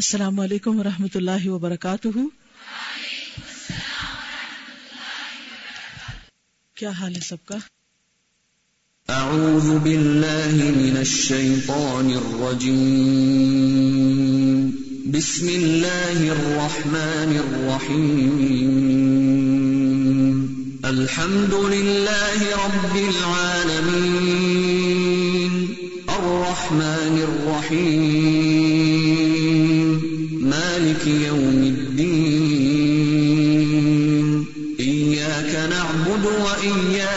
السلام 0.00 0.40
علیکم 0.40 0.78
ورحمۃ 0.78 1.08
اللہ 1.14 1.48
وبرکاتہ۔ 1.48 2.08
کیا 6.74 6.90
حال 6.90 7.14
ہے 7.14 7.20
سب 7.20 7.36
کا؟ 7.44 7.56
اعوذ 9.08 9.82
باللہ 9.82 10.52
من 10.52 10.96
الشیطان 10.96 12.16
الرجیم۔ 12.16 14.70
بسم 15.12 15.46
اللہ 15.46 16.14
الرحمن 16.14 17.36
الرحیم۔ 17.44 18.38
الحمد 20.82 21.72
للہ 21.72 22.66
رب 22.66 22.94
العالمین۔ 22.94 25.74
الرحمن 26.06 27.24
الرحیم۔ 27.28 28.29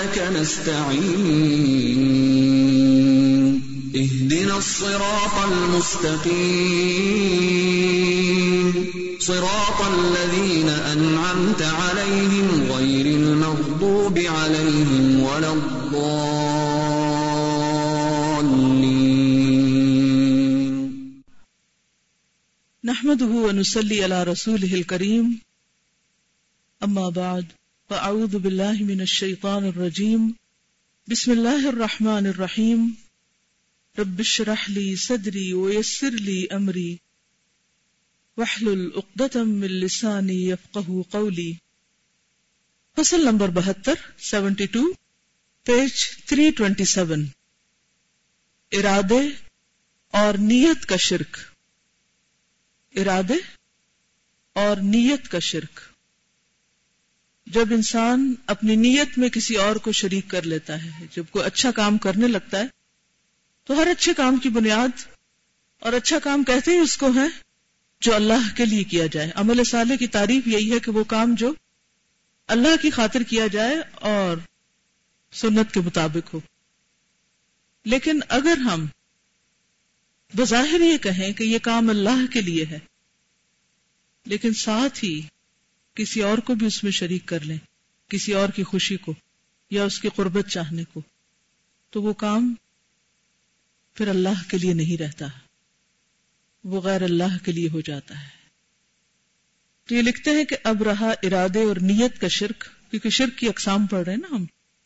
وإياك 0.04 0.36
نستعين 0.36 2.04
اهدنا 3.96 4.58
الصراط 4.58 5.36
المستقيم 5.52 6.34
صراط 9.20 9.82
الذين 9.82 10.70
أنعمت 10.70 11.62
عليهم 11.62 12.72
غير 12.72 13.06
المغضوب 13.06 14.18
عليهم 14.20 15.20
ولا 15.24 15.54
الضالين 15.54 16.04
نحمده 22.84 23.26
ونصلي 23.26 24.04
على 24.04 24.24
رسوله 24.24 24.74
الكريم. 24.74 25.40
اما 26.84 27.10
بعد 27.10 27.45
فاعوذ 27.94 28.36
بالله 28.38 28.83
من 28.83 29.02
الشيطان 29.02 29.66
الرجيم 29.66 30.22
بسم 31.08 31.31
الله 31.31 31.67
الرحمن 31.72 32.30
الرحيم 32.30 32.86
رب 33.99 34.19
اشرح 34.19 34.63
لي 34.69 34.86
صدري 34.95 35.44
ويسر 35.53 36.09
لي 36.09 36.47
امري 36.52 36.99
واحلل 38.38 38.81
عقدة 38.95 39.44
من 39.44 39.75
لساني 39.83 40.39
يفقهوا 40.47 41.03
قولي 41.11 41.53
فصل 42.97 43.25
نمبر 43.25 43.55
72 43.59 43.95
72 44.31 44.91
پیج 45.64 46.03
327 46.33 47.30
ارادے 48.71 49.23
اور 50.11 50.33
نیت 50.33 50.86
کا 50.86 50.97
شرک۔ 50.97 51.38
ارادے 52.95 53.41
اور 54.53 54.77
نیت 54.77 55.27
کا 55.27 55.39
شرک۔ 55.39 55.92
جب 57.54 57.73
انسان 57.73 58.34
اپنی 58.48 58.76
نیت 58.76 59.18
میں 59.18 59.30
کسی 59.30 59.56
اور 59.56 59.76
کو 59.76 59.92
شریک 59.92 60.28
کر 60.28 60.42
لیتا 60.42 60.84
ہے، 60.84 60.90
جب 61.16 61.23
کوئی 61.32 61.46
اچھا 61.46 61.72
کام 61.72 61.98
کرنے 61.98 62.28
لگتا 62.28 62.60
ہے، 62.60 62.68
تو 63.64 63.73
ہر 63.73 63.88
اچھے 63.88 64.14
کام 64.14 64.38
کی 64.38 64.50
بنیاد 64.50 65.08
اور 65.80 65.94
اچھا 65.94 66.20
کام 66.20 66.44
کہتے 66.44 66.72
ہی 66.72 66.78
اس 66.78 66.98
کو 66.98 67.10
ہے 67.16 67.28
جو 68.02 68.16
اللہ 68.16 68.56
کے 68.56 68.66
لیے 68.66 68.84
کیا 68.84 69.06
جائے۔ 69.06 69.32
عمل 69.36 69.64
صالح 69.64 69.95
کی 69.95 70.08
تعریف 70.08 70.48
یہی 70.48 70.72
ہے 70.72 70.80
کہ 70.80 70.92
وہ 70.92 71.04
کام 71.04 71.36
جو 71.36 71.54
اللہ 72.48 72.82
کی 72.82 72.90
خاطر 72.90 73.23
کیا 73.23 73.48
جائے 73.48 73.76
اور 73.94 74.38
سنت 75.32 75.73
کے 75.73 75.80
مطابق 75.80 76.34
ہو۔ 76.34 76.40
لیکن 77.86 78.20
اگر 78.30 78.58
ہم 78.58 78.86
بظاہر 80.34 80.82
یہ 80.82 80.98
کہیں 80.98 81.34
کہ 81.34 81.44
یہ 81.44 81.60
کام 81.60 81.90
اللہ 81.90 82.34
کے 82.34 82.42
لیے 82.42 82.66
ہے، 82.66 82.80
لیکن 84.26 84.54
ساتھ 84.54 85.04
ہی 85.04 85.22
کسی 85.95 86.22
اور 86.22 86.38
کو 86.38 86.55
بھی 86.55 86.67
اس 86.67 86.83
میں 86.83 86.91
شریک 86.91 87.25
کر 87.25 87.39
لیں، 87.39 87.58
کسی 88.08 88.33
اور 88.33 88.49
کی 88.49 88.63
خوشی 88.63 88.97
کو 88.97 89.13
یا 89.70 89.83
اس 89.83 89.99
کی 89.99 90.09
قربت 90.15 90.48
چاہنے 90.48 90.83
کو۔ 90.83 91.02
تو 91.89 92.04
وہ 92.04 92.14
کام 92.14 92.54
پھر 93.93 94.08
اللہ 94.08 94.49
کے 94.49 94.58
لیے 94.58 94.73
نہیں 94.73 94.98
رہتا، 94.98 95.26
وہ 96.64 96.82
غیر 96.82 97.03
اللہ 97.03 97.45
کے 97.45 97.52
لیے 97.52 97.70
ہو 97.70 97.82
جاتا 97.82 98.21
ہے۔ 98.21 98.27
تو 99.86 99.95
یہ 99.95 100.02
لکھتے 100.02 100.30
ہیں 100.30 100.45
کہ 100.45 100.55
اب 100.64 100.83
رہا 100.83 101.09
ارادے 101.23 101.64
اور 101.64 101.76
نیت 101.76 102.21
کا 102.21 102.27
شرک، 102.27 102.65
کیونکہ 102.89 103.09
شرک 103.09 103.37
کی 103.37 103.49
اقسام 103.49 103.87
پڑھ 103.87 104.03
رہے 104.03 104.14
ہیں 104.14 104.20
نا 104.20 104.36
ہم۔ 104.36 104.45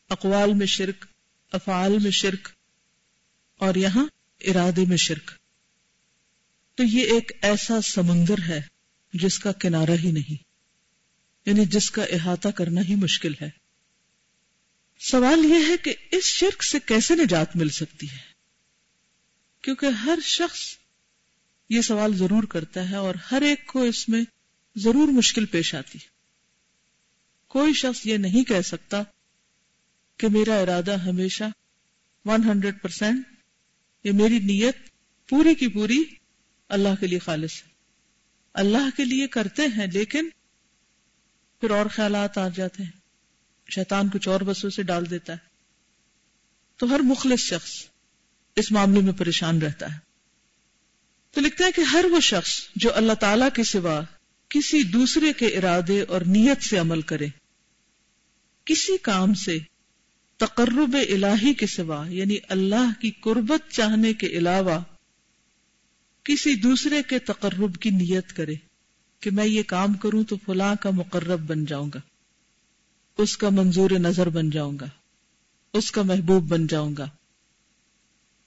اقوال 0.09 0.53
میں 0.53 0.65
شرک، 0.65 1.05
افعال 1.51 1.99
میں 1.99 2.11
شرک، 2.11 2.49
اور 3.57 3.75
یہاں 3.75 4.05
ارادے 4.41 4.85
میں 4.85 4.97
شرک۔ 4.97 5.31
تو 6.75 6.83
یہ 6.83 7.03
ایک 7.03 7.31
ایسا 7.41 7.81
سمندر 7.81 8.41
ہے 8.47 8.61
جس 9.13 9.39
کا 9.39 9.51
کنارہ 9.51 9.95
ہی 10.03 10.11
نہیں۔ 10.11 10.46
یعنی 11.47 11.65
جس 11.65 11.91
کا 11.91 12.03
احاطہ 12.03 12.49
کرنا 12.49 12.81
ہی 12.81 12.95
مشکل 12.95 13.33
ہے۔ 13.41 13.49
سوال 14.99 15.45
یہ 15.45 15.65
ہے 15.67 15.77
کہ 15.77 15.93
اس 16.11 16.23
شرک 16.23 16.63
سے 16.63 16.77
کیسے 16.85 17.15
نجات 17.15 17.55
مل 17.55 17.69
سکتی 17.69 18.09
ہے؟ 18.11 18.17
کیونکہ 19.61 19.85
ہر 19.85 20.19
شخص 20.23 20.59
یہ 21.69 21.81
سوال 21.81 22.15
ضرور 22.15 22.43
کرتا 22.43 22.89
ہے 22.89 22.95
اور 22.95 23.15
ہر 23.31 23.41
ایک 23.41 23.67
کو 23.67 23.83
اس 23.83 24.09
میں 24.09 24.21
ضرور 24.75 25.07
مشکل 25.07 25.45
پیش 25.45 25.75
آتی 25.75 25.99
کوئی 27.47 27.73
شخص 27.73 28.05
یہ 28.05 28.17
نہیں 28.17 28.43
کہہ 28.43 28.61
سکتا 28.61 29.03
کہ 30.17 30.27
میرا 30.29 30.57
ارادہ 30.57 30.97
ہمیشہ 30.97 31.43
ون 32.25 32.43
ہنڈریڈ 32.43 32.81
پرسینٹ 32.81 33.25
یہ 34.03 34.11
میری 34.11 34.39
نیت 34.39 34.77
پوری 35.29 35.55
کی 35.55 35.67
پوری 35.67 36.03
اللہ 36.69 36.89
کے 36.99 37.07
لیے 37.07 37.19
خالص 37.19 37.63
ہے۔ 37.63 37.69
اللہ 38.53 38.97
کے 38.97 39.05
لیے 39.05 39.27
کرتے 39.27 39.61
ہیں 39.63 39.87
لیکن 39.87 40.29
پھر 41.61 41.71
اور 41.71 41.85
خیالات 41.85 42.37
آ 42.37 42.47
جاتے 42.47 42.83
ہیں۔ 42.83 42.91
شیطان 43.75 44.09
کچھ 44.09 44.27
اور 44.27 44.41
بسوں 44.41 44.69
سے 44.69 44.83
ڈال 44.83 45.09
دیتا 45.09 45.33
ہے۔ 45.33 45.37
تو 46.77 46.95
ہر 46.95 46.99
مخلص 46.99 47.39
شخص 47.39 47.71
اس 48.55 48.71
معاملے 48.71 48.99
میں 48.99 49.13
پریشان 49.13 49.61
رہتا 49.61 49.93
ہے۔ 49.93 49.99
تو 51.31 51.41
لکھتا 51.41 51.65
ہے 51.65 51.71
کہ 51.71 51.81
ہر 51.81 52.05
وہ 52.11 52.19
شخص 52.19 52.67
جو 52.75 52.95
اللہ 52.95 53.13
تعالی 53.13 53.45
کے 53.53 53.63
سوا 53.63 54.01
کسی 54.49 54.83
دوسرے 54.83 55.33
کے 55.33 55.47
ارادے 55.47 56.01
اور 56.01 56.21
نیت 56.21 56.63
سے 56.63 56.77
عمل 56.77 57.01
کرے، 57.01 57.27
کسی 58.65 58.97
کام 58.97 59.33
سے، 59.33 59.57
تقرب 60.37 60.97
الہی 61.09 61.53
کے 61.53 61.67
سوا 61.67 62.07
یعنی 62.07 62.37
اللہ 62.49 63.01
کی 63.01 63.11
قربت 63.11 63.71
چاہنے 63.71 64.13
کے 64.13 64.27
علاوہ 64.27 64.79
کسی 66.23 66.55
دوسرے 66.55 67.03
کے 67.03 67.19
تقرب 67.19 67.77
کی 67.77 67.89
نیت 67.89 68.35
کرے۔ 68.35 68.55
کہ 69.19 69.31
میں 69.31 69.45
یہ 69.45 69.63
کام 69.63 69.93
کروں 69.93 70.23
تو 70.23 70.35
فلاں 70.45 70.75
کا 70.81 70.89
مقرب 70.89 71.39
بن 71.39 71.65
جاؤں 71.65 71.89
گا، 71.93 71.99
اس 73.17 73.37
کا 73.37 73.49
منظور 73.49 73.91
نظر 73.91 74.29
بن 74.29 74.49
جاؤں 74.49 74.79
گا، 74.79 74.85
اس 75.73 75.91
کا 75.91 76.01
محبوب 76.01 76.43
بن 76.43 76.67
جاؤں 76.67 76.95
گا۔ 76.97 77.09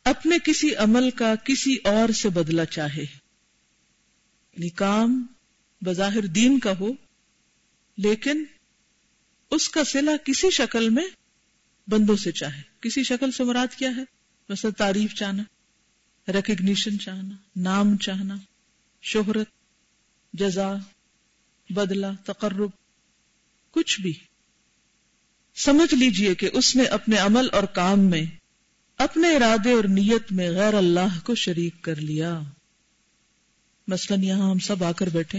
اپنے 0.05 0.37
کسی 0.45 0.75
عمل 0.75 1.11
کا 1.11 1.35
کسی 1.35 1.77
اور 1.85 2.13
سے 2.13 2.29
بدلا 2.29 2.65
چاہے۔ 2.65 3.03
یعنی 3.03 4.69
کام 4.69 5.27
بظاہر 5.85 6.27
دین 6.27 6.59
کا 6.59 6.79
ہو، 6.81 6.89
لیکن 7.97 8.45
اس 9.51 9.69
کا 9.69 9.85
سلا 9.85 10.13
کسی 10.25 10.51
شکل 10.51 10.91
میں 10.91 11.07
بندوں 11.89 12.17
سے 12.17 12.33
چاہے۔ 12.33 12.63
کسی 12.81 13.03
شکل 13.03 13.31
سے 13.31 13.45
مراد 13.45 13.75
کیا 13.79 13.91
ہے؟ 13.97 14.03
مثلا 14.49 14.71
تعریف 14.71 15.15
چاہنا 15.15 15.43
ریکگنیشن 16.33 16.99
چاہنا، 16.99 17.35
نام 17.57 17.97
چاہنا، 17.97 18.35
شہرت۔ 19.03 19.60
جزا، 20.33 20.73
بدلہ، 21.71 22.07
تقرب، 22.25 22.71
کچھ 23.71 24.01
بھی۔ 24.01 24.13
سمجھ 25.55 25.95
لیجیے 25.95 26.35
کہ 26.35 26.51
اس 26.53 26.77
نے 26.77 26.85
اپنے 26.85 27.17
عمل 27.17 27.49
اور 27.53 27.63
کام 27.63 28.01
میں، 28.01 28.27
اپنے 28.99 29.37
ارادے 29.37 29.73
اور 29.73 29.85
نیت 29.85 30.33
میں 30.33 30.51
غیر 30.51 30.75
اللہ 30.75 31.21
کو 31.25 31.35
شریک 31.35 31.83
کر 31.83 31.97
لیا۔ 31.97 32.41
مثلا 33.89 34.27
یہاں 34.27 34.51
ہم 34.51 34.59
سب 34.59 34.85
آ 34.85 34.93
کر 34.93 35.09
بیٹھے 35.09 35.39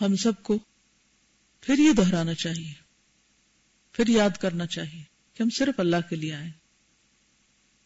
ہم 0.00 0.16
سب 0.16 0.42
کو 0.42 0.58
پھر 1.60 1.78
یہ 1.78 1.92
دہرانا 1.92 2.34
چاہیے۔ 2.34 2.72
پھر 3.92 4.08
یاد 4.08 4.30
کرنا 4.30 4.66
چاہیے 4.66 5.02
کہ 5.34 5.42
ہم 5.42 5.48
صرف 5.50 5.80
اللہ 5.80 5.96
کے 6.10 6.16
لیے 6.16 6.34
آئے۔ 6.34 6.50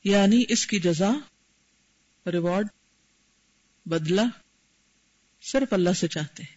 یعنی 0.05 0.45
اس 0.49 0.67
کی 0.67 0.81
جزا، 0.81 1.11
ریوارڈ 2.27 2.67
بدلا 3.87 4.25
صرف 5.43 5.73
اللہ 5.73 5.93
سے 5.93 6.09
چاہتے 6.09 6.43
ہیں۔ 6.43 6.57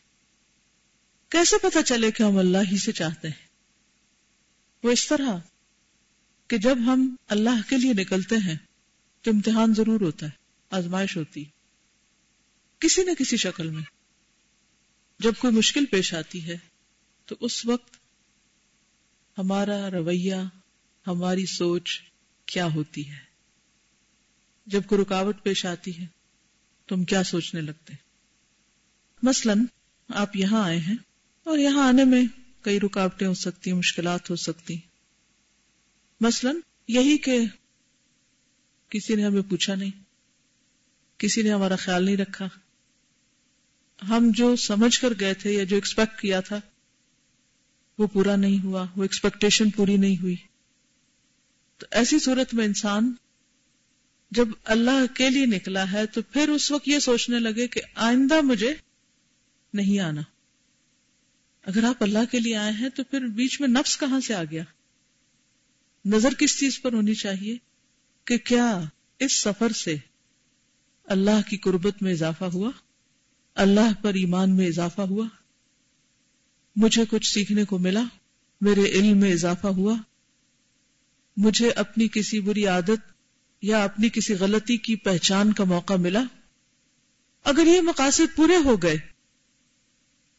کیسے 1.29 1.55
پتا 1.61 1.83
چلے 1.83 2.11
کہ 2.11 2.23
ہم 2.23 2.37
اللہ 2.37 2.57
ہی 2.71 2.77
سے 2.77 2.91
چاہتے 2.91 3.27
ہیں؟ 3.27 3.47
وہ 4.83 4.91
اس 4.91 5.07
طرح 5.07 5.37
کہ 6.47 6.57
جب 6.57 6.77
ہم 6.77 7.15
اللہ 7.27 7.69
کے 7.69 7.77
لیے 7.77 7.93
نکلتے 7.93 8.35
ہیں 8.35 8.55
تو 9.21 9.31
امتحان 9.31 9.73
ضرور 9.73 10.01
ہوتا 10.01 10.25
ہے، 10.25 10.31
آزمائش 10.69 11.17
ہوتی 11.17 11.43
کسی 12.79 13.03
نہ 13.03 13.11
کسی 13.19 13.37
شکل 13.37 13.69
میں۔ 13.69 13.83
جب 15.19 15.33
کوئی 15.39 15.53
مشکل 15.53 15.85
پیش 15.85 16.13
آتی 16.13 16.47
ہے 16.47 16.57
تو 17.25 17.35
اس 17.39 17.65
وقت 17.65 17.95
ہمارا 19.37 19.91
رویہ، 19.91 20.35
ہماری 21.07 21.45
سوچ 21.45 22.01
کیا 22.45 22.65
ہوتی 22.65 23.11
ہے؟ 23.11 23.19
جب 24.65 24.81
کوئی 24.87 25.01
رکاوٹ 25.01 25.43
پیش 25.43 25.65
آتی 25.65 25.99
ہے 25.99 26.05
تو 26.85 26.95
ہم 26.95 27.03
کیا 27.03 27.23
سوچنے 27.23 27.61
لگتے 27.61 27.93
ہیں؟ 27.93 28.04
مثلا 29.25 29.53
آپ 30.09 30.35
یہاں 30.35 30.63
آئے 30.63 30.77
ہیں 30.77 30.95
اور 31.43 31.57
یہاں 31.57 31.87
آنے 31.87 32.03
میں 32.03 32.23
کئی 32.61 32.79
رکاوٹیں 32.79 33.27
ہو 33.27 33.33
سکتی 33.33 33.71
ہیں، 33.71 33.77
مشکلات 33.77 34.29
ہو 34.29 34.35
سکتی 34.35 34.77
مثلا 36.21 36.51
یہی 36.87 37.17
کہ 37.17 37.39
کسی 38.89 39.15
نے 39.15 39.25
ہمیں 39.25 39.41
پوچھا 39.49 39.75
نہیں، 39.75 39.91
کسی 41.17 41.41
نے 41.41 41.51
ہمارا 41.51 41.75
خیال 41.75 42.05
نہیں 42.05 42.17
رکھا۔ 42.17 42.47
ہم 44.09 44.31
جو 44.33 44.55
سمجھ 44.55 44.99
کر 44.99 45.13
گئے 45.19 45.33
تھے 45.33 45.51
یا 45.51 45.63
جو 45.63 45.75
ایکسپیکٹ 45.75 46.21
کیا 46.21 46.39
تھا، 46.39 46.59
وہ 47.97 48.07
پورا 48.07 48.35
نہیں 48.35 48.63
ہوا، 48.63 48.85
وہ 48.95 49.03
ایکسپیکٹیشن 49.03 49.69
پوری 49.69 49.97
نہیں 49.97 50.17
ہوئی۔ 50.21 50.35
تو 51.77 51.85
ایسی 51.91 52.19
صورت 52.19 52.53
میں 52.53 52.65
انسان 52.65 53.13
جب 54.31 54.47
اللہ 54.63 55.15
کے 55.15 55.29
لیے 55.29 55.45
نکلا 55.45 55.91
ہے 55.91 56.05
تو 56.05 56.21
پھر 56.21 56.49
اس 56.49 56.71
وقت 56.71 56.87
یہ 56.87 56.99
سوچنے 56.99 57.39
لگے 57.39 57.67
کہ 57.67 57.81
آئندہ 57.95 58.41
مجھے 58.41 58.73
نہیں 59.75 59.99
آنا۔ 59.99 60.21
اگر 61.63 61.83
آپ 61.83 62.03
اللہ 62.03 62.19
کے 62.31 62.39
لیے 62.39 62.55
آئے 62.55 62.71
ہیں 62.71 62.89
تو 62.89 63.03
پھر 63.03 63.27
بیچ 63.27 63.61
میں 63.61 63.67
نفس 63.67 63.97
کہاں 63.97 64.19
سے 64.19 64.33
آ 64.33 64.43
گیا؟ 64.43 64.63
نظر 66.05 66.33
کس 66.33 66.59
چیز 66.59 66.81
پر 66.81 66.93
ہونی 66.93 67.13
چاہیے 67.13 67.57
کہ 68.25 68.37
کیا 68.37 68.81
اس 69.19 69.41
سفر 69.41 69.71
سے 69.71 69.95
اللہ 71.05 71.47
کی 71.47 71.57
قربت 71.57 72.03
میں 72.03 72.11
اضافہ 72.11 72.43
ہوا؟ 72.43 72.71
اللہ 73.55 74.03
پر 74.03 74.13
ایمان 74.13 74.55
میں 74.55 74.67
اضافہ 74.67 75.01
ہوا؟ 75.01 75.27
مجھے 76.75 77.03
کچھ 77.09 77.33
سیکھنے 77.33 77.65
کو 77.65 77.77
ملا؟ 77.77 78.03
میرے 78.61 78.83
علم 78.83 79.17
میں 79.17 79.33
اضافہ 79.33 79.67
ہوا؟ 79.67 79.95
مجھے 81.37 81.71
اپنی 81.71 82.07
کسی 82.07 82.39
بری 82.39 82.67
عادت 82.67 83.13
یا 83.61 83.83
اپنی 83.83 84.09
کسی 84.09 84.33
غلطی 84.33 84.77
کی 84.77 84.95
پہچان 84.95 85.53
کا 85.53 85.63
موقع 85.63 85.93
ملا؟ 85.93 86.23
اگر 87.43 87.63
یہ 87.65 87.81
مقاصد 87.81 88.35
پورے 88.35 88.55
ہو 88.55 88.81
گئے 88.81 89.14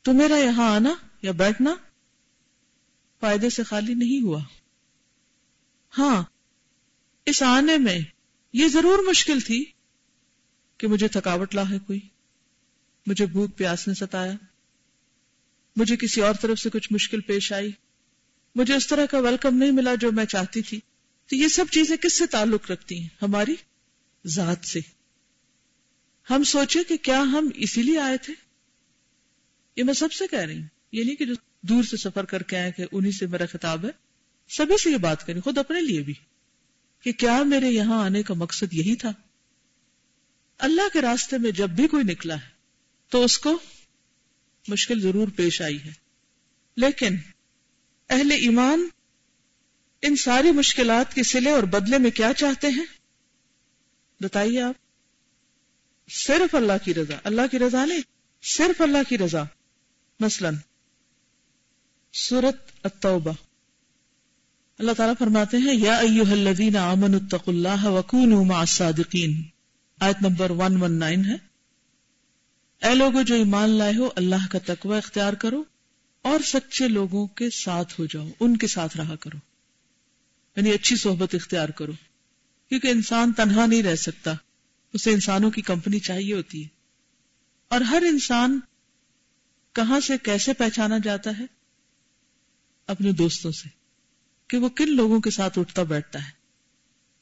تو 0.07 0.13
میرا 0.13 0.37
یہاں 0.37 0.71
آنا 0.71 0.95
یا 1.23 1.33
بیٹھنا 1.33 1.75
فائدے 3.21 3.51
سے 3.51 3.63
خالی 3.63 3.95
نہیں 3.95 4.23
ہوا۔ 4.23 4.43
ہاں 5.99 6.23
اس 7.27 7.43
آنے 7.43 7.79
میں 7.79 7.99
یہ 8.53 8.69
ضرور 8.69 8.99
مشکل 8.99 9.41
تھی 9.41 9.65
کہ 10.79 10.87
مجھے 10.87 11.09
تھکاوٹ 11.09 11.55
لا 11.55 11.71
ہے 11.71 11.79
کوئی 11.79 12.01
مجھے 13.07 13.27
بھوک 13.27 13.57
پیاس 13.57 13.89
نے 13.89 13.95
ستایا، 13.95 14.33
مجھے 15.77 15.97
کسی 15.97 16.23
اور 16.23 16.35
طرف 16.41 16.59
سے 16.59 16.71
کچھ 16.71 16.93
مشکل 16.93 17.21
پیش 17.21 17.53
آئی۔ 17.53 17.71
مجھے 18.55 18.75
اس 18.75 18.87
طرح 18.87 19.07
کا 19.07 19.19
ویلکم 19.19 19.57
نہیں 19.57 19.71
ملا 19.71 19.95
جو 19.95 20.13
میں 20.13 20.25
چاہتی 20.25 20.63
تھی۔ 20.63 20.81
تو 21.27 21.37
یہ 21.37 21.49
سب 21.49 21.65
چیزیں 21.73 21.97
کس 21.97 22.19
سے 22.19 22.27
تعلق 22.27 22.71
رکھتی 22.71 23.01
ہیں؟ 23.01 23.09
ہماری 23.23 23.55
ذات 24.27 24.67
سے۔ 24.67 24.81
ہم 26.31 26.43
سوچے 26.43 26.85
کہ 26.85 26.97
کیا 26.97 27.21
ہم 27.21 27.49
اسی 27.55 27.83
لیے 27.83 27.99
آئے 27.99 28.17
تھے؟ 28.17 28.46
یہ 29.77 29.85
میں 29.85 29.95
سب 29.95 30.13
سے 30.13 30.25
کہہ 30.31 30.39
رہی 30.39 30.61
ہوں۔ 30.61 30.69
یہ 30.93 31.05
نہیں 31.05 31.17
کہ 31.17 31.27
جو 31.27 31.35
دور 31.63 31.83
سے 31.83 31.97
سفر 31.97 32.25
کر 32.25 32.43
کے 32.43 32.57
آئے 32.57 32.73
کہ 32.73 32.85
انہی 32.93 33.13
سے 33.13 33.27
میرا 33.27 33.47
خطاب 33.47 33.85
ہے۔ 33.85 33.91
سبھی 34.49 34.79
سے 34.79 34.91
یہ 34.91 34.97
بات 34.97 35.27
کریں، 35.27 35.41
خود 35.41 35.59
اپنے 35.59 35.81
لیے 35.81 36.03
بھی، 36.03 36.15
کہ 37.01 37.13
کیا 37.13 37.43
میرے 37.43 37.71
یہاں 37.71 38.05
آنے 38.05 38.23
کا 38.23 38.35
مقصد 38.35 38.75
یہی 38.75 38.97
تھا؟ 38.97 39.13
اللہ 40.59 40.83
کے 40.93 41.01
راستے 41.01 41.39
میں 41.39 41.51
جب 41.51 41.71
بھی 41.71 41.89
کوئی 41.89 42.05
نکلا 42.05 42.35
ہے، 42.35 42.49
تو 43.09 43.25
اس 43.25 43.39
کو 43.39 43.59
مشکل 44.69 45.01
ضرور 45.01 45.29
پیش 45.37 45.63
آئی 45.63 45.79
ہے۔ 45.85 45.93
لیکن 46.77 47.17
اہل 48.11 48.31
ایمان 48.31 48.89
ان 50.03 50.17
ساری 50.17 50.51
مشکلات 50.51 51.15
کے 51.15 51.23
سلے 51.23 51.51
اور 51.51 51.63
بدلے 51.63 51.99
میں 51.99 52.11
کیا 52.11 52.33
چاہتے 52.37 52.67
ہیں؟ 52.67 52.85
بتائیے 54.21 54.61
آپ۔ 54.61 54.75
صرف 56.11 56.55
اللہ 56.55 56.85
کی 56.85 56.95
رضا، 56.95 57.17
اللہ 57.25 57.43
کی 57.51 57.59
رضا 57.59 57.85
نہیں، 57.85 58.01
صرف 58.43 58.81
اللہ 58.81 58.99
کی 59.09 59.19
رضا۔ 59.19 59.43
مثلا 60.21 60.51
سورت 62.13 62.71
التوبہ۔ 62.83 63.33
اللہ 64.79 64.93
تعالیٰ 64.93 65.15
فرماتے 65.19 65.57
ہیں، 65.57 65.75
یا 65.75 65.97
ایوہ 65.97 66.33
الذین 66.33 66.77
آمنوا 66.77 67.21
اتقوا 67.23 67.55
اللہ 67.55 67.87
وکونوا 67.87 68.45
مع 68.45 68.57
الصادقین۔ 68.57 69.43
آیت 70.01 70.17
نمبر 70.23 70.51
119 70.51 71.27
ہے۔ 71.27 71.35
اے 72.89 72.95
لوگو، 72.95 73.23
جو 73.23 73.35
ایمان 73.35 73.71
لائے 73.71 73.97
ہو، 73.97 74.09
اللہ 74.17 74.47
کا 74.51 74.59
تقوی 74.67 74.97
اختیار 74.97 75.33
کرو 75.33 75.65
اور 76.23 76.41
سچے 76.45 76.89
لوگوں 76.89 77.27
کے 77.27 77.51
ساتھ 77.51 78.01
ہو 78.01 78.07
جاؤ، 78.07 78.29
ان 78.41 78.57
کے 78.57 78.67
ساتھ 78.67 78.97
رہا 78.97 79.17
کرو۔ 79.17 79.37
یعنی 80.57 80.73
اچھی 80.73 80.97
صحبت 80.97 81.35
اختیار 81.35 81.69
کرو۔ 81.69 81.93
کیونکہ 82.69 82.89
انسان 82.89 83.33
تنہا 83.33 83.67
نہیں 83.67 83.83
رہ 83.83 83.95
سکتا، 83.95 84.33
اسے 84.93 85.11
انسانوں 85.11 85.51
کی 85.51 85.63
کمپنی 85.63 85.99
چاہیے 85.99 86.35
ہوتی 86.35 86.63
ہے۔ 86.63 86.69
اور 87.69 87.81
ہر 87.81 88.03
انسان 88.07 88.61
کہاں 89.77 90.01
سے 90.01 90.19
کیسے 90.23 90.53
پہچانا 90.53 90.99
جاتا 91.05 91.31
ہے؟ 91.39 91.45
اپنے 92.87 93.13
دوستوں 93.13 93.53
سے، 93.53 93.69
کہ 94.49 94.59
وہ 94.59 94.69
کن 94.69 94.97
لوگوں 94.97 95.21
کے 95.21 95.31
ساتھ 95.31 95.59
اٹھتا 95.59 95.83
بیٹھتا 95.83 96.27
ہے؟ 96.27 96.31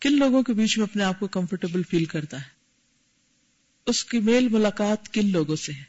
کن 0.00 0.18
لوگوں 0.18 0.42
کے 0.42 0.52
بیچ 0.52 0.78
میں 0.78 0.86
اپنے 0.86 1.04
آپ 1.04 1.20
کو 1.20 1.26
کمفرٹیبل 1.26 1.82
فیل 1.82 2.04
کرتا 2.04 2.36
ہے؟ 2.36 2.48
اس 3.86 4.04
کی 4.04 4.18
میل 4.18 4.48
ملاقات 4.48 5.14
کن 5.14 5.30
لوگوں 5.30 5.56
سے 5.56 5.72
ہے؟ 5.72 5.82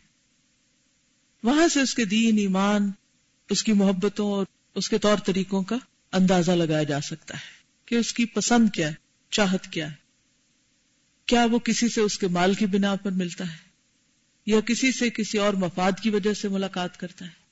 وہاں 1.44 1.68
سے 1.68 1.82
اس 1.82 1.96
کے 1.96 2.06
دین، 2.06 2.38
ایمان، 2.38 2.92
اس 3.50 3.64
کی 3.64 3.74
محبتوں 3.74 4.32
اور 4.32 4.46
اس 4.76 4.90
کے 4.90 4.98
طور 4.98 5.18
طریقوں 5.18 5.64
کا 5.64 5.76
اندازہ 6.12 6.52
لگایا 6.52 6.84
جا 6.84 7.02
سکتا 7.02 7.34
ہے 7.34 7.64
کہ 7.86 7.96
اس 7.96 8.14
کی 8.14 8.26
پسند 8.26 8.70
کیا 8.70 8.88
ہے، 8.88 8.94
چاہت 9.30 9.68
کیا 9.68 9.90
ہے؟ 9.90 9.96
کیا 11.26 11.46
وہ 11.52 11.60
کسی 11.60 11.90
سے 11.90 12.02
اس 12.02 12.18
کے 12.18 12.28
مال 12.28 12.54
کی 12.54 12.66
بنا 12.66 12.96
پر 12.96 13.12
ملتا 13.12 13.54
ہے؟ 13.54 13.65
یا 14.46 14.60
کسی 14.60 14.92
سے 14.92 15.10
کسی 15.10 15.38
اور 15.38 15.54
مفاد 15.54 15.92
کی 16.04 16.10
وجہ 16.10 16.34
سے 16.34 16.48
ملاقات 16.48 16.98
کرتا 16.98 17.26
ہے؟ 17.26 17.46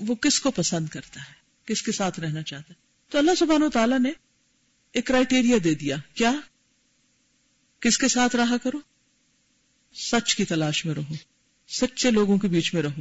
وہ 0.00 0.14
کس 0.14 0.40
کو 0.40 0.50
پسند 0.50 0.88
کرتا 0.88 1.20
ہے؟ 1.20 1.34
کس 1.66 1.82
کے 1.82 1.92
ساتھ 1.92 2.20
رہنا 2.20 2.42
چاہتا 2.42 2.70
ہے؟ 2.70 2.80
تو 3.10 3.18
اللہ 3.18 3.30
سبحانہ 3.38 3.64
و 3.64 3.70
تعالیٰ 3.70 3.98
نے 3.98 4.10
ایک 4.92 5.06
کرائٹیریا 5.06 5.56
دے 5.64 5.74
دیا۔ 5.74 5.96
کیا؟ 6.14 6.32
کس 7.80 7.98
کے 7.98 8.08
ساتھ 8.08 8.36
رہا 8.36 8.56
کرو؟ 8.62 8.78
سچ 9.94 10.34
کی 10.34 10.44
تلاش 10.44 10.86
میں 10.86 10.94
رہو۔ 10.94 11.14
سچے 11.68 12.10
لوگوں 12.10 12.38
کے 12.38 12.48
بیچ 12.48 12.74
میں 12.74 12.82
رہو۔ 12.82 13.00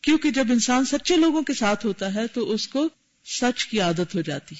کیونکہ 0.00 0.30
جب 0.30 0.46
انسان 0.50 0.84
سچے 0.84 1.16
لوگوں 1.16 1.42
کے 1.42 1.54
ساتھ 1.54 1.86
ہوتا 1.86 2.14
ہے 2.14 2.26
تو 2.26 2.52
اس 2.52 2.68
کو 2.68 2.88
سچ 3.24 3.66
کی 3.66 3.80
عادت 3.80 4.14
ہو 4.14 4.20
جاتی۔ 4.20 4.54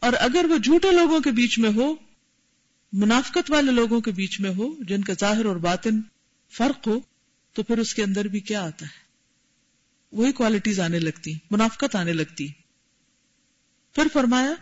اور 0.00 0.12
اگر 0.12 0.44
وہ 0.50 0.58
جھوٹے 0.58 0.92
لوگوں 0.92 1.20
کے 1.20 1.30
بیچ 1.30 1.58
میں 1.58 1.70
ہو، 1.70 1.94
منافقت 2.92 3.50
والے 3.50 3.72
لوگوں 3.72 4.00
کے 4.00 4.10
بیچ 4.10 4.40
میں 4.40 4.50
ہو، 4.50 4.82
جن 4.82 5.04
کا 5.04 5.12
ظاہر 5.20 5.44
اور 5.44 5.56
باطن 5.56 6.00
فرق 6.52 6.88
ہو 6.88 7.00
تو 7.52 7.62
پھر 7.62 7.78
اس 7.78 7.94
کے 7.94 8.02
اندر 8.02 8.24
بھی 8.24 8.40
کیا 8.40 8.62
آتا 8.62 8.86
ہے؟ 8.86 9.02
وہی 10.12 10.32
کوالٹیز 10.32 10.80
آنے 10.80 10.98
لگتی، 10.98 11.34
منافقت 11.50 11.96
آنے 11.96 12.12
لگتی۔ 12.12 12.48
پھر 13.94 14.06
فرمایا، 14.12 14.54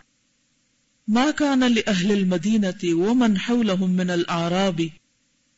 ما 1.07 1.25
كان 1.35 1.59
لأهل 1.59 2.11
المدينة 2.11 3.05
ومن 3.05 3.37
حولهم 3.37 3.91
من 3.91 4.09
الأعراب 4.09 4.81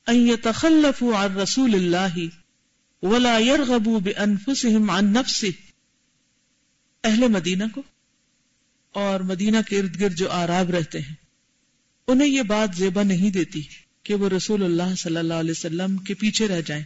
أن 0.07 0.27
يتخلفوا 0.27 1.25
عن 1.25 1.35
رسول 1.35 1.75
الله 1.75 2.25
ولا 3.03 3.37
يرغبوا 3.37 3.99
بأنفسهم 3.99 4.89
عن 4.89 5.05
نفسه۔ 5.05 5.49
اہل 7.03 7.27
مدینہ 7.27 7.63
کو 7.75 7.81
اور 8.91 9.19
مدینہ 9.19 9.57
کے 9.69 9.79
ارد 9.79 9.99
گرد 9.99 10.15
جو 10.15 10.31
آراب 10.31 10.69
رہتے 10.69 10.99
ہیں، 10.99 11.15
انہیں 12.07 12.27
یہ 12.27 12.41
بات 12.41 12.75
زیبا 12.75 13.03
نہیں 13.03 13.29
دیتی۔ 13.29 13.61
کہ 14.03 14.15
وہ 14.15 14.29
رسول 14.29 14.63
اللہ 14.63 14.95
صلی 14.95 15.17
اللہ 15.17 15.33
علیہ 15.33 15.51
وسلم 15.51 15.97
کے 15.97 16.13
پیچھے 16.13 16.47
رہ 16.47 16.61
جائیں 16.61 16.83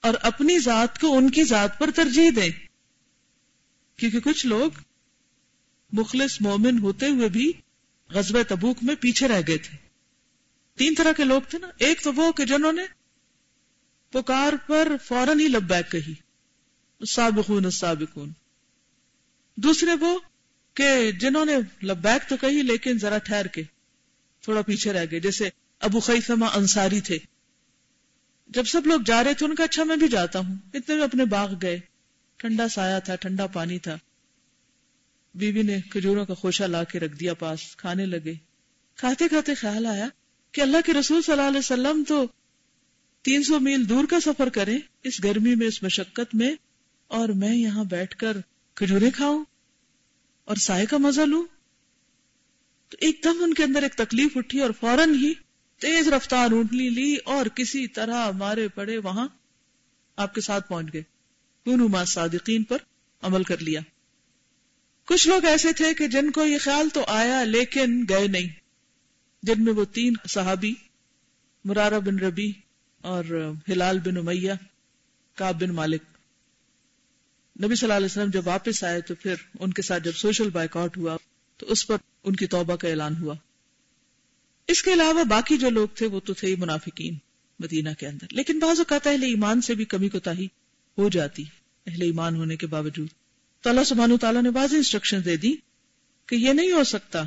اور 0.00 0.14
اپنی 0.22 0.58
ذات 0.58 1.00
کو 1.00 1.16
ان 1.16 1.30
کی 1.30 1.44
ذات 1.44 1.78
پر 1.78 1.90
ترجیح 1.90 2.30
دیں۔ 2.36 2.50
کیونکہ 3.96 4.20
کچھ 4.20 4.46
لوگ 4.46 4.70
مخلص 5.92 6.40
مومن 6.40 6.78
ہوتے 6.78 7.08
ہوئے 7.08 7.28
بھی 7.28 7.52
غزب 8.08 8.42
تبوک 8.42 8.78
میں 8.82 8.94
پیچھے 8.94 9.28
رہ 9.28 9.40
گئے 9.46 9.58
تھے۔ 9.58 9.76
تین 10.76 10.94
طرح 10.94 11.12
کے 11.12 11.24
لوگ 11.24 11.42
تھے 11.48 11.58
نا۔ 11.58 11.70
ایک 11.78 12.02
تو 12.02 12.12
وہ 12.12 12.32
کہ 12.32 12.44
جنہوں 12.44 12.72
نے 12.72 12.82
پکار 14.10 14.52
پر 14.66 14.92
فوراً 15.04 15.40
ہی 15.40 15.48
لبیک 15.48 15.92
کہی۔ 15.92 16.14
سابقون 17.06 17.64
السابقون۔ 17.64 18.30
دوسرے 19.56 19.90
وہ 20.00 20.18
کہ 20.74 21.12
جنہوں 21.12 21.44
نے 21.44 21.56
لبیک 21.86 22.28
تو 22.28 22.36
کہی 22.36 22.62
لیکن 22.62 22.98
ذرا 22.98 23.18
ٹھہر 23.18 23.46
کے 23.46 23.62
تھوڑا 24.40 24.62
پیچھے 24.62 24.92
رہ 24.92 25.04
گئے۔ 25.10 25.20
جیسے 25.20 25.50
ابو 25.82 26.00
خیفما 26.00 26.46
انصاری 26.46 27.00
تھے۔ 27.00 27.18
جب 28.48 28.64
سب 28.64 28.86
لوگ 28.86 29.00
جا 29.00 29.24
رہے 29.24 29.34
تھے، 29.34 29.46
ان 29.46 29.54
کا 29.54 29.64
اچھا 29.64 29.84
میں 29.84 29.96
بھی 29.96 30.08
جاتا 30.08 30.38
ہوں۔ 30.38 30.56
اتنے 30.74 30.94
میں 30.94 31.04
اپنے 31.04 31.24
باغ 31.24 31.52
گئے۔ 31.62 31.80
ٹھنڈا 32.36 32.68
سایہ 32.68 33.00
تھا، 33.00 33.14
ٹھنڈا 33.14 33.46
پانی 33.46 33.78
تھا۔ 33.78 33.98
بیوی 35.34 35.62
نے 35.62 35.80
کھجوروں 35.80 36.26
کا 36.26 36.34
خوشہ 36.34 36.64
لا 36.64 36.84
کے 36.84 37.00
رکھ 37.00 37.16
دیا 37.16 37.34
پاس، 37.34 37.76
کھانے 37.76 38.06
لگے۔ 38.06 38.34
کھاتے 38.96 39.28
کھاتے 39.28 39.54
خیال 39.54 39.86
آیا 39.86 40.08
کہ 40.52 40.60
اللہ 40.60 40.76
کے 40.86 40.92
رسول 40.92 41.22
صلی 41.22 41.32
اللہ 41.32 41.46
علیہ 41.46 41.58
وسلم 41.58 42.04
تو 42.08 42.26
تین 43.22 43.42
سو 43.42 43.60
میل 43.60 43.88
دور 43.88 44.04
کا 44.10 44.20
سفر 44.20 44.48
کریں، 44.48 44.78
اس 45.02 45.24
گرمی 45.24 45.54
میں، 45.54 45.66
اس 45.66 45.82
مشقت 45.82 46.34
میں، 46.34 46.54
اور 47.06 47.28
میں 47.28 47.56
یہاں 47.56 47.84
بیٹھ 47.84 48.16
کر 48.16 48.36
کھجورے 48.74 49.10
کھاؤں 49.10 49.44
اور 50.44 50.56
سائے 50.56 50.86
کا 50.86 50.96
مزہ 50.96 51.20
لوں۔ 51.20 51.44
تو 52.88 52.96
ایک 53.00 53.20
دم 53.24 53.36
ان 53.40 53.54
کے 53.54 53.64
اندر 53.64 53.82
ایک 53.82 53.94
تکلیف 53.94 54.36
اٹھی 54.36 54.60
اور 54.60 54.70
فوراً 54.80 55.14
ہی 55.14 55.32
تیز 55.82 56.08
رفتار 56.08 56.50
اونٹلی 56.50 56.88
لی 56.88 57.16
اور 57.24 57.46
کسی 57.46 57.86
طرح 57.86 58.30
مارے 58.30 58.68
پڑے 58.68 58.98
وہاں 58.98 59.28
آپ 60.16 60.34
کے 60.34 60.40
ساتھ 60.40 60.68
پہنچ 60.68 60.86
گئے۔ 60.92 61.02
کونو 61.64 61.88
ما 61.88 62.04
صادقین 62.04 62.62
پر 62.62 62.76
عمل 63.22 63.42
کر 63.42 63.58
لیا۔ 63.58 63.80
کچھ 65.04 65.28
لوگ 65.28 65.44
ایسے 65.44 65.72
تھے 65.72 65.94
کہ 65.94 66.06
جن 66.06 66.30
کو 66.30 66.44
یہ 66.44 66.58
خیال 66.58 66.88
تو 66.88 67.04
آیا 67.06 67.44
لیکن 67.44 68.04
گئے 68.08 68.26
نہیں۔ 68.26 68.48
جن 69.42 69.64
میں 69.64 69.72
وہ 69.72 69.84
تین 69.84 70.12
صحابی، 70.28 70.74
مرارہ 71.64 72.00
بن 72.00 72.18
ربی 72.18 72.52
اور 73.00 73.52
ہلال 73.68 73.98
بن 73.98 74.16
امیہ 74.16 74.52
کاب 75.34 75.60
بن 75.60 75.74
مالک۔ 75.74 76.02
نبی 77.64 77.74
صلی 77.74 77.86
اللہ 77.86 77.96
علیہ 77.96 78.06
وسلم 78.06 78.30
جب 78.30 78.46
واپس 78.46 78.84
آئے 78.84 79.00
تو 79.00 79.14
پھر 79.14 79.34
ان 79.60 79.72
کے 79.72 79.82
ساتھ 79.82 80.02
جب 80.02 80.12
سوشل 80.12 80.50
بائک 80.50 80.76
آؤٹ 80.76 80.96
ہوا 80.96 81.16
تو 81.56 81.66
اس 81.68 81.86
پر 81.86 81.96
ان 82.24 82.36
کی 82.36 82.46
توبہ 82.46 82.76
کا 82.76 82.88
اعلان 82.88 83.16
ہوا۔ 83.16 83.34
اس 84.66 84.82
کے 84.82 84.92
علاوہ 84.92 85.24
باقی 85.24 85.58
جو 85.58 85.70
لوگ 85.70 85.88
تھے 85.94 86.06
وہ 86.06 86.20
تو 86.20 86.34
تھے 86.34 86.56
منافقین 86.56 87.14
مدینہ 87.58 87.88
کے 87.98 88.06
اندر۔ 88.06 88.26
لیکن 88.30 88.58
بعض 88.58 88.78
اوقات 88.78 89.06
اہل 89.06 89.22
ایمان 89.22 89.60
سے 89.60 89.74
بھی 89.74 89.84
کمی 89.84 90.08
کوتا 90.08 90.32
ہو 90.98 91.08
جاتی 91.08 91.44
اہل 91.86 92.02
ایمان 92.02 92.36
ہونے 92.36 92.56
کے 92.56 92.66
باوجود۔ 92.66 93.08
تو 93.60 93.70
اللہ 93.70 93.84
سبحانہ 93.84 94.16
تعالیٰ 94.16 94.42
نے 94.42 94.50
بعض 94.50 94.74
انسٹرکشن 94.74 95.24
دے 95.24 95.36
دی 95.36 95.54
کہ 96.26 96.34
یہ 96.34 96.52
نہیں 96.52 96.72
ہو 96.72 96.84
سکتا، 96.84 97.22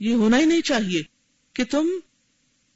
یہ 0.00 0.14
ہونا 0.14 0.38
ہی 0.38 0.44
نہیں 0.44 0.60
چاہیے 0.60 1.02
کہ 1.52 1.64
تم 1.64 1.88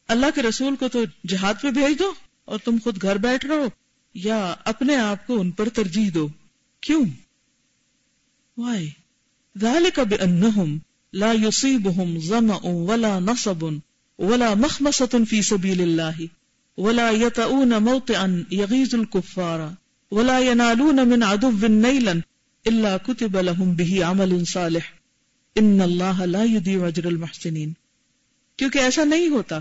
اللہ 0.09 0.27
کے 0.35 0.43
رسول 0.43 0.77
کو 0.77 0.89
تو 0.89 1.05
جہاد 1.29 1.55
پہ 1.63 1.71
بھیج 1.71 1.99
دو 1.99 2.13
اور 2.45 2.59
تم 2.65 2.77
خود 2.85 3.03
گھر 3.03 3.17
بیٹھ 3.17 3.47
رہو 3.47 3.67
یا 4.15 4.55
اپنے 4.65 4.97
آپ 4.97 5.27
کو 5.27 5.41
ان 5.41 5.51
پر 5.51 5.69
ترجیح 5.69 6.11
دو۔ 6.15 6.29
کیوں؟ 6.81 7.05
وائی 8.57 8.91
ذالک 9.61 9.99
بانہم 9.99 10.79
لا 11.15 11.33
يصيبهم 11.33 12.19
ظمأ 12.19 12.61
ولا 12.89 13.19
نصب 13.21 13.63
ولا 14.19 14.55
مخمصة 14.55 15.25
في 15.25 15.43
سبيل 15.43 15.81
الله 15.81 16.29
ولا 16.79 17.11
يتؤون 17.11 17.79
موطئا 17.79 18.45
يغيظ 18.53 18.95
الكفار 18.95 19.69
ولا 20.13 20.39
ينالون 20.39 21.09
من 21.09 21.23
عدو 21.23 21.51
نيلا 21.69 22.13
الا 22.67 22.97
كتب 22.97 23.37
لهم 23.37 23.73
به 23.75 24.03
عمل 24.11 24.45
صالح. 24.45 24.93
ان 25.57 25.81
الله 25.81 26.25
لا 26.27 26.45
يضيع 26.45 26.85
اجر 26.87 27.07
المحسنين. 27.07 27.73
کیونکہ 28.57 28.79
ایسا 28.79 29.05
نہیں 29.05 29.29
ہوتا 29.29 29.59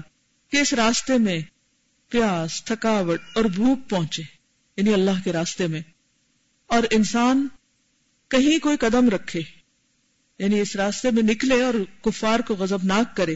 کہ 0.50 0.58
اس 0.58 0.74
راستے 0.74 1.18
میں 1.18 1.42
پیاس، 2.10 2.64
تھکاوٹ 2.64 3.22
اور 3.36 3.46
بھوک 3.46 3.90
پہنچے 3.90 4.24
یعنی 4.78 4.94
اللہ 4.94 5.24
کے 5.24 5.32
راستے 5.34 5.68
میں، 5.68 5.82
اور 6.68 6.84
انسان 6.92 7.48
کہیں 8.30 8.60
کوئی 8.60 8.78
قدم 8.78 9.10
رکھے۔ 9.10 9.42
یعنی 10.40 10.60
اس 10.60 10.76
راستے 10.76 11.12
میں 11.12 11.24
نکلے 11.24 11.64
اور 11.64 11.74
کفار 12.02 12.40
کو 12.40 12.56
غزب 12.56 12.78
ناک 12.84 13.18
کرے 13.18 13.36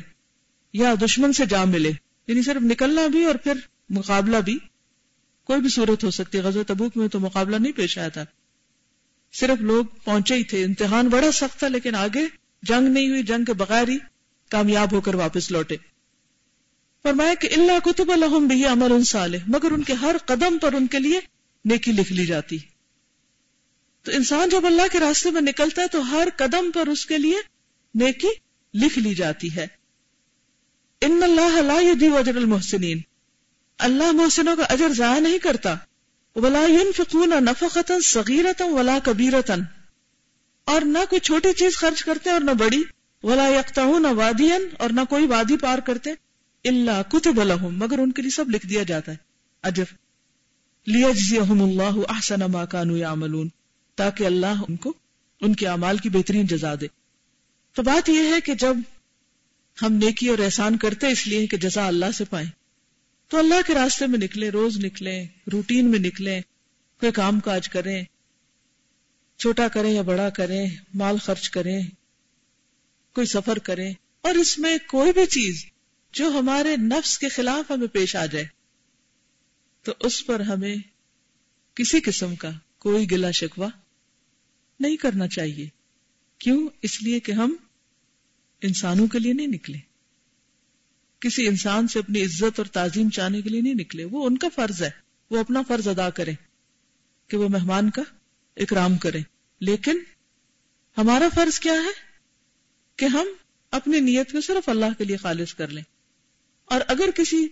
یا 0.73 0.93
دشمن 1.05 1.33
سے 1.33 1.45
جا 1.45 1.63
ملے 1.63 1.91
یعنی 2.27 2.41
صرف 2.41 2.61
نکلنا 2.61 3.07
بھی 3.07 3.23
اور 3.23 3.35
پھر 3.35 3.53
مقابلہ 3.89 4.37
بھی۔ 4.37 4.59
کوئی 5.43 5.61
بھی 5.61 5.69
صورت 5.69 6.03
ہو 6.03 6.11
سکتی 6.11 6.39
غزب 6.39 6.63
تبوک 6.63 6.97
میں 6.97 7.07
تو 7.07 7.19
مقابلہ 7.19 7.57
نہیں 7.57 7.71
پیش 7.71 7.97
آیا 7.97 8.09
تھا۔ 8.09 8.25
صرف 9.33 9.61
لوگ 9.61 9.85
پہنچے 9.85 10.35
ہی 10.35 10.43
تھے، 10.43 10.63
امتحان 10.63 11.07
بڑا 11.07 11.31
سخت 11.31 11.59
تھا، 11.59 11.67
لیکن 11.67 11.95
آگے 11.95 12.25
جنگ 12.61 12.87
نہیں 12.87 13.09
ہوئی، 13.09 13.23
جنگ 13.23 13.45
کے 13.45 13.53
بغیر 13.53 13.87
ہی 13.87 13.97
کامیاب 14.49 14.91
ہو 14.91 15.01
کر 15.01 15.15
واپس 15.15 15.51
لوٹے۔ 15.51 15.75
فرمایا 17.03 17.33
کہ 17.33 17.49
اللہ 17.55 17.85
کتب 17.85 18.11
الحم 18.11 18.47
بھی 18.47 18.65
امر 18.65 18.91
ان 18.91 19.03
صالح، 19.03 19.37
مگر 19.47 19.71
ان 19.71 19.83
کے 19.83 19.93
ہر 19.93 20.15
قدم 20.25 20.57
پر 20.57 20.73
ان 20.73 20.87
کے 20.87 20.99
لیے 20.99 21.19
نیکی 21.65 21.91
لکھ 21.91 22.13
لی 22.13 22.25
جاتی۔ 22.25 22.57
تو 24.07 24.13
انسان 24.13 24.49
جب 24.49 24.65
اللہ 24.65 24.81
کے 24.91 24.99
راستے 24.99 25.31
میں 25.31 25.41
نکلتا 25.41 25.81
ہے 25.81 25.87
تو 25.87 26.11
ہر 26.11 26.27
قدم 26.37 26.71
پر 26.71 26.87
اس 26.87 27.05
کے 27.05 27.17
لیے 27.17 27.35
نیکی 27.95 28.27
لکھ 28.73 28.99
لی 28.99 29.15
جاتی 29.15 29.55
ہے۔ 29.55 29.67
ان 31.01 31.23
اللہ 31.23 31.61
لا 31.61 31.73
اجر 32.19 32.37
المحسنین۔ 32.37 33.01
اللہ 33.79 34.11
محسنوں 34.11 34.55
کا 34.55 34.63
اجر 34.63 34.87
ضائع 34.89 35.19
نہیں 35.19 35.37
کرتا۔ 35.37 35.75
ولا 36.35 36.65
ينفقون 36.67 37.29
نفقتا 37.29 37.93
صغیرتا 38.03 38.65
ولا 38.65 38.99
کبیرتا۔ 39.03 39.53
اور 40.65 40.81
نہ 40.81 40.99
کوئی 41.09 41.19
چھوٹی 41.19 41.53
چیز 41.53 41.77
خرچ 41.77 42.03
کرتے 42.03 42.29
اور 42.29 42.41
نہ 42.41 42.51
بڑی۔ 42.51 42.83
ولا 43.23 43.47
يقطعون 43.47 44.05
وادیا 44.05 44.57
اور 44.79 44.89
نہ 44.89 45.01
کوئی 45.09 45.27
وادی 45.27 45.57
پار 45.57 45.79
کرتے۔ 45.79 46.11
الا 46.63 47.01
کتب 47.01 47.43
لهم 47.43 47.77
مگر 47.77 47.99
ان 47.99 48.11
کے 48.11 48.21
لیے 48.21 48.31
سب 48.31 48.49
لکھ 48.49 48.67
دیا 48.67 48.83
جاتا 48.83 49.11
ہے۔ 49.11 49.17
اجر۔ 49.63 49.85
لیجزیہم 50.85 51.63
اللہ 51.63 51.99
احسن 52.09 52.39
ما 52.51 52.65
كانوا 52.65 52.97
يعملون 52.97 53.49
تاکہ 53.97 54.25
اللہ 54.25 54.61
ان 54.67 54.75
کو 54.75 54.93
ان 55.41 55.55
کے 55.55 55.67
اعمال 55.67 55.97
کی 55.97 56.09
بہترین 56.09 56.47
جزا 56.47 56.73
دے۔ 56.81 56.87
تو 57.75 57.83
بات 57.83 58.09
یہ 58.09 58.33
ہے 58.33 58.39
کہ 58.41 58.53
جب 58.53 58.77
ہم 59.77 59.93
نیکی 59.93 60.27
اور 60.27 60.39
احسان 60.39 60.77
کرتے 60.77 61.07
اس 61.07 61.27
لیے 61.27 61.47
کہ 61.47 61.57
جزا 61.57 61.85
اللہ 61.87 62.11
سے 62.13 62.25
پائیں، 62.25 62.49
تو 63.31 63.37
اللہ 63.37 63.61
کے 63.67 63.73
راستے 63.73 64.07
میں 64.07 64.19
نکلے 64.19 64.49
روز 64.49 64.77
نکلے 64.85 65.21
روٹین 65.53 65.91
میں 65.91 65.99
نکلے 65.99 66.39
کوئی 67.01 67.11
کام 67.11 67.39
کاج 67.39 67.69
کریں، 67.69 68.03
چھوٹا 69.39 69.67
کریں 69.67 69.91
یا 69.91 70.01
بڑا 70.01 70.29
کریں، 70.29 70.65
مال 70.93 71.17
خرچ 71.17 71.49
کریں، 71.49 71.79
کوئی 73.15 73.27
سفر 73.27 73.59
کریں، 73.59 73.91
اور 74.21 74.35
اس 74.35 74.57
میں 74.59 74.77
کوئی 74.87 75.11
بھی 75.11 75.25
چیز 75.25 75.65
جو 76.13 76.27
ہمارے 76.29 76.75
نفس 76.75 77.17
کے 77.19 77.29
خلاف 77.29 77.71
ہمیں 77.71 77.87
پیش 77.87 78.15
آ 78.15 78.25
جائے، 78.25 78.45
تو 79.85 79.93
اس 79.99 80.25
پر 80.25 80.39
ہمیں 80.39 80.75
کسی 81.77 81.99
قسم 82.01 82.35
کا 82.35 82.49
کوئی 82.79 83.11
گلا 83.11 83.31
شکوا 83.31 83.67
نہیں 84.79 84.95
کرنا 84.95 85.27
چاہیے۔ 85.27 85.69
کیوں؟ 86.39 86.69
اس 86.81 87.03
لیے 87.03 87.19
کہ 87.19 87.31
ہم 87.31 87.55
انسانوں 88.61 89.07
کے 89.07 89.19
لیے 89.19 89.33
نہیں 89.33 89.47
نکلے۔ 89.47 89.77
کسی 91.19 91.47
انسان 91.47 91.87
سے 91.87 91.99
اپنی 91.99 92.21
عزت 92.21 92.59
اور 92.59 92.65
تعظیم 92.65 93.09
چاہنے 93.09 93.41
کے 93.41 93.49
لیے 93.49 93.61
نہیں 93.61 93.73
نکلے۔ 93.73 94.03
وہ 94.03 94.25
ان 94.25 94.37
کا 94.37 94.47
فرض 94.55 94.83
ہے۔ 94.83 94.89
وہ 95.29 95.39
اپنا 95.39 95.61
فرض 95.67 95.87
ادا 95.87 96.09
کرے 96.09 96.33
کہ 97.27 97.37
وہ 97.37 97.49
مہمان 97.49 97.89
کا 97.89 98.01
اکرام 98.57 98.97
کرے 98.97 99.19
لیکن 99.59 99.97
ہمارا 100.97 101.29
فرض 101.35 101.59
کیا 101.59 101.73
ہے؟ 101.73 101.91
کہ 102.95 103.05
ہم 103.05 103.27
اپنی 103.71 103.99
نیت 103.99 104.31
کو 104.31 104.41
صرف 104.41 104.69
اللہ 104.69 104.85
کے 104.97 105.03
لیے 105.03 105.17
خالص 105.17 105.53
کر 105.53 105.67
لیں۔ 105.67 105.83
اور 106.65 106.81
اگر 106.87 107.09
کسی 107.15 107.47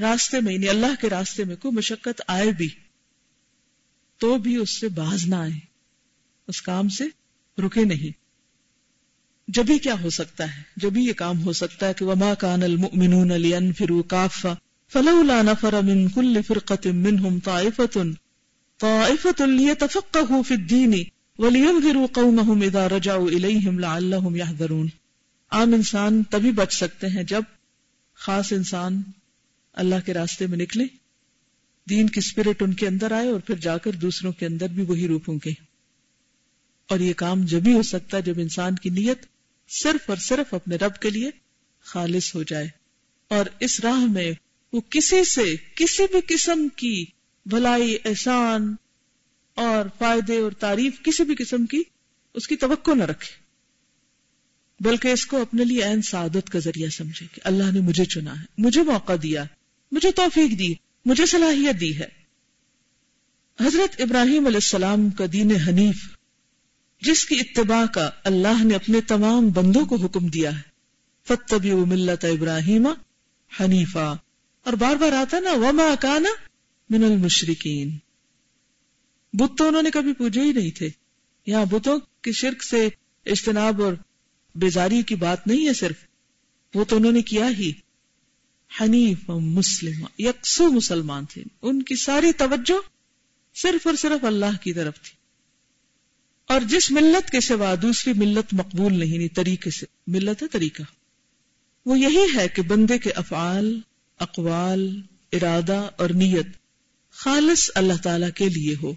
راستے 0.00 0.40
میں 0.40 0.54
یعنی 0.54 0.68
اللہ 0.68 1.00
کے 1.00 1.10
راستے 1.10 1.44
میں 1.44 1.56
کوئی 1.56 1.76
مشقت 1.76 2.22
آئے 2.26 2.52
بھی، 2.52 2.68
تو 4.18 4.38
بھی 4.38 4.56
اس 4.56 4.80
سے 4.80 4.88
باز 4.88 5.24
نہ 5.26 5.34
آئے 5.34 5.73
اس 6.48 6.62
کام 6.62 6.88
سے 6.88 7.04
رکے 7.62 7.84
نہیں۔ 7.84 8.24
جبھی 9.48 9.78
کیا 9.78 9.94
ہو 10.02 10.10
سکتا 10.10 10.56
ہے 10.56 10.62
جبھی 10.76 11.04
یہ 11.04 11.12
کام 11.12 11.42
ہو 11.42 11.52
سکتا 11.52 11.88
ہے 11.88 11.94
کہ 11.94 12.04
وما 12.04 12.34
کان 12.34 12.62
المؤمنون 12.62 13.40
لینفروا 13.40 14.02
کافا 14.02 14.54
فلولا 14.92 15.42
نفر 15.42 15.82
من 15.82 16.08
كل 16.08 16.42
فرقة 16.42 16.92
منهم 16.92 17.38
طائفة 17.38 18.12
طائفة 18.78 19.46
ليتفقهوا 19.46 20.42
في 20.42 20.54
الدين 20.54 20.94
ولينذروا 21.38 22.06
قومهم 22.12 22.62
اذا 22.62 22.88
رجعوا 22.88 23.28
اليهم 23.30 23.78
لعلهم 23.78 24.36
يحذرون۔ 24.36 24.88
عام 25.50 25.74
انسان 25.74 26.22
تبھی 26.22 26.52
بچ 26.52 26.72
سکتے 26.72 27.06
ہیں 27.06 27.22
جب 27.22 27.42
خاص 28.14 28.52
انسان 28.52 29.02
اللہ 29.72 30.06
کے 30.06 30.14
راستے 30.14 30.46
میں 30.46 30.58
نکلے، 30.58 30.84
دین 31.88 32.08
کی 32.08 32.18
اسپرٹ 32.18 32.62
ان 32.62 32.72
کے 32.72 32.86
اندر 32.88 33.12
آئے 33.12 33.28
اور 33.28 33.40
پھر 33.40 33.54
جا 33.54 33.78
کر 33.78 33.92
دوسروں 33.92 34.32
کے 34.32 34.46
اندر 34.46 34.68
بھی 34.68 34.82
وہی 34.82 35.08
روپوں 35.08 35.38
کے۔ 35.38 35.73
اور 36.88 37.00
یہ 37.00 37.12
کام 37.12 37.44
جب 37.44 37.60
ہی 37.66 37.72
ہو 37.72 37.82
سکتا 37.82 38.16
ہے 38.16 38.22
جب 38.22 38.34
انسان 38.36 38.74
کی 38.74 38.90
نیت 38.90 39.18
صرف 39.68 40.10
اور 40.10 40.16
صرف 40.16 40.54
اپنے 40.54 40.76
رب 40.76 40.94
کے 40.94 41.10
لیے 41.10 41.30
خالص 41.82 42.34
ہو 42.34 42.42
جائے۔ 42.42 42.68
اور 43.28 43.46
اس 43.60 43.80
راہ 43.80 44.00
میں 44.00 44.32
وہ 44.72 44.80
کسی 44.90 45.24
سے 45.24 45.54
کسی 45.76 46.02
بھی 46.12 46.20
قسم 46.26 46.68
کی 46.68 47.04
بھلائی، 47.46 47.98
احسان 48.04 48.74
اور 49.54 49.84
فائدے 49.98 50.38
اور 50.38 50.52
تعریف 50.52 51.02
کسی 51.02 51.24
بھی 51.24 51.34
قسم 51.38 51.66
کی 51.66 51.82
اس 52.34 52.48
کی 52.48 52.56
توقع 52.56 52.90
نہ 52.90 53.04
رکھے۔ 53.04 53.44
بلکہ 54.80 55.08
اس 55.08 55.26
کو 55.26 55.42
اپنے 55.42 55.64
لیے 55.64 55.84
این 55.84 56.02
سعادت 56.02 56.50
کا 56.50 56.58
ذریعہ 56.58 56.88
سمجھے 56.88 57.26
کہ 57.32 57.40
اللہ 57.44 57.70
نے 57.72 57.80
مجھے 57.80 58.04
چنا 58.04 58.40
ہے، 58.40 58.44
مجھے 58.58 58.82
موقع 58.82 59.12
دیا، 59.22 59.44
مجھے 59.92 60.10
توفیق 60.10 60.58
دی، 60.58 60.74
مجھے 61.04 61.26
صلاحیت 61.26 61.80
دی 61.80 61.98
ہے۔ 61.98 62.08
حضرت 63.60 64.00
ابراہیم 64.00 64.46
علیہ 64.46 64.56
السلام 64.56 65.10
کا 65.10 65.24
دین 65.32 65.56
حنیف 65.56 66.13
جس 67.00 67.26
کی 67.26 67.34
اتباع 67.34 67.84
کا 67.86 68.10
اللہ 68.24 68.64
نے 68.64 68.74
اپنے 68.74 69.00
تمام 69.00 69.48
بندوں 69.48 69.86
کو 69.86 69.96
حکم 69.96 70.26
دیا 70.26 70.56
ہے۔ 70.56 70.74
فتبی 71.26 71.72
ملت 71.72 72.24
ابراہیم 72.24 72.86
حنیفا 73.60 74.14
اور 74.64 74.72
بار 74.72 74.96
بار 74.96 75.12
آتا 75.12 75.38
نا، 75.38 75.52
وما 75.52 75.94
کانا 76.00 76.28
من 76.90 77.04
المشرقین 77.04 77.98
بت 79.32 79.58
تو 79.58 79.68
انہوں 79.68 79.82
نے 79.82 79.90
کبھی 79.90 80.12
پوجے 80.12 80.40
ہی 80.40 80.52
نہیں 80.52 80.70
تھے۔ 80.70 80.88
یہاں 81.46 81.64
بتوں 81.64 81.98
کی 82.22 82.32
شرک 82.32 82.62
سے 82.62 82.88
اجتناب 83.26 83.82
اور 83.82 83.92
بیزاری 84.54 85.02
کی 85.02 85.14
بات 85.14 85.46
نہیں 85.46 85.66
ہے 85.66 85.72
صرف۔ 85.72 85.96
وہ 86.74 86.84
تو 86.84 86.96
انہوں 86.96 87.12
نے 87.12 87.22
کیا 87.22 87.48
ہی۔ 87.58 87.72
حنیف 88.80 89.28
مسلم، 89.28 90.06
یکسو 90.18 90.70
مسلمان 90.70 91.24
تھے۔ 91.24 91.42
ان 91.62 91.82
کی 91.82 91.96
ساری 91.96 92.32
توجہ 92.32 92.88
صرف 93.54 93.86
اور 93.86 93.94
صرف 93.94 94.24
اللہ 94.24 94.62
کی 94.62 94.72
طرف 94.72 95.00
تھی۔ 95.00 95.23
اور 96.54 96.62
جس 96.62 96.90
ملت 96.90 97.30
کے 97.30 97.40
سوا 97.40 97.74
دوسری 97.82 98.12
ملت 98.12 98.54
مقبول 98.54 98.98
نہیں 98.98 99.18
نہیں، 99.18 99.36
طریقے 99.36 99.70
سے، 99.70 99.86
ملت 100.06 100.42
ہے 100.42 100.48
طریقہ۔ 100.48 100.82
وہ 101.86 101.98
یہی 101.98 102.26
ہے 102.34 102.48
کہ 102.48 102.62
بندے 102.62 102.98
کے 102.98 103.10
افعال، 103.10 103.80
اقوال، 104.18 105.00
ارادہ 105.32 105.88
اور 105.96 106.10
نیت 106.10 106.46
خالص 107.10 107.70
اللہ 107.74 107.92
تعالی 108.02 108.26
کے 108.34 108.48
لیے 108.48 108.74
ہو۔ 108.82 108.92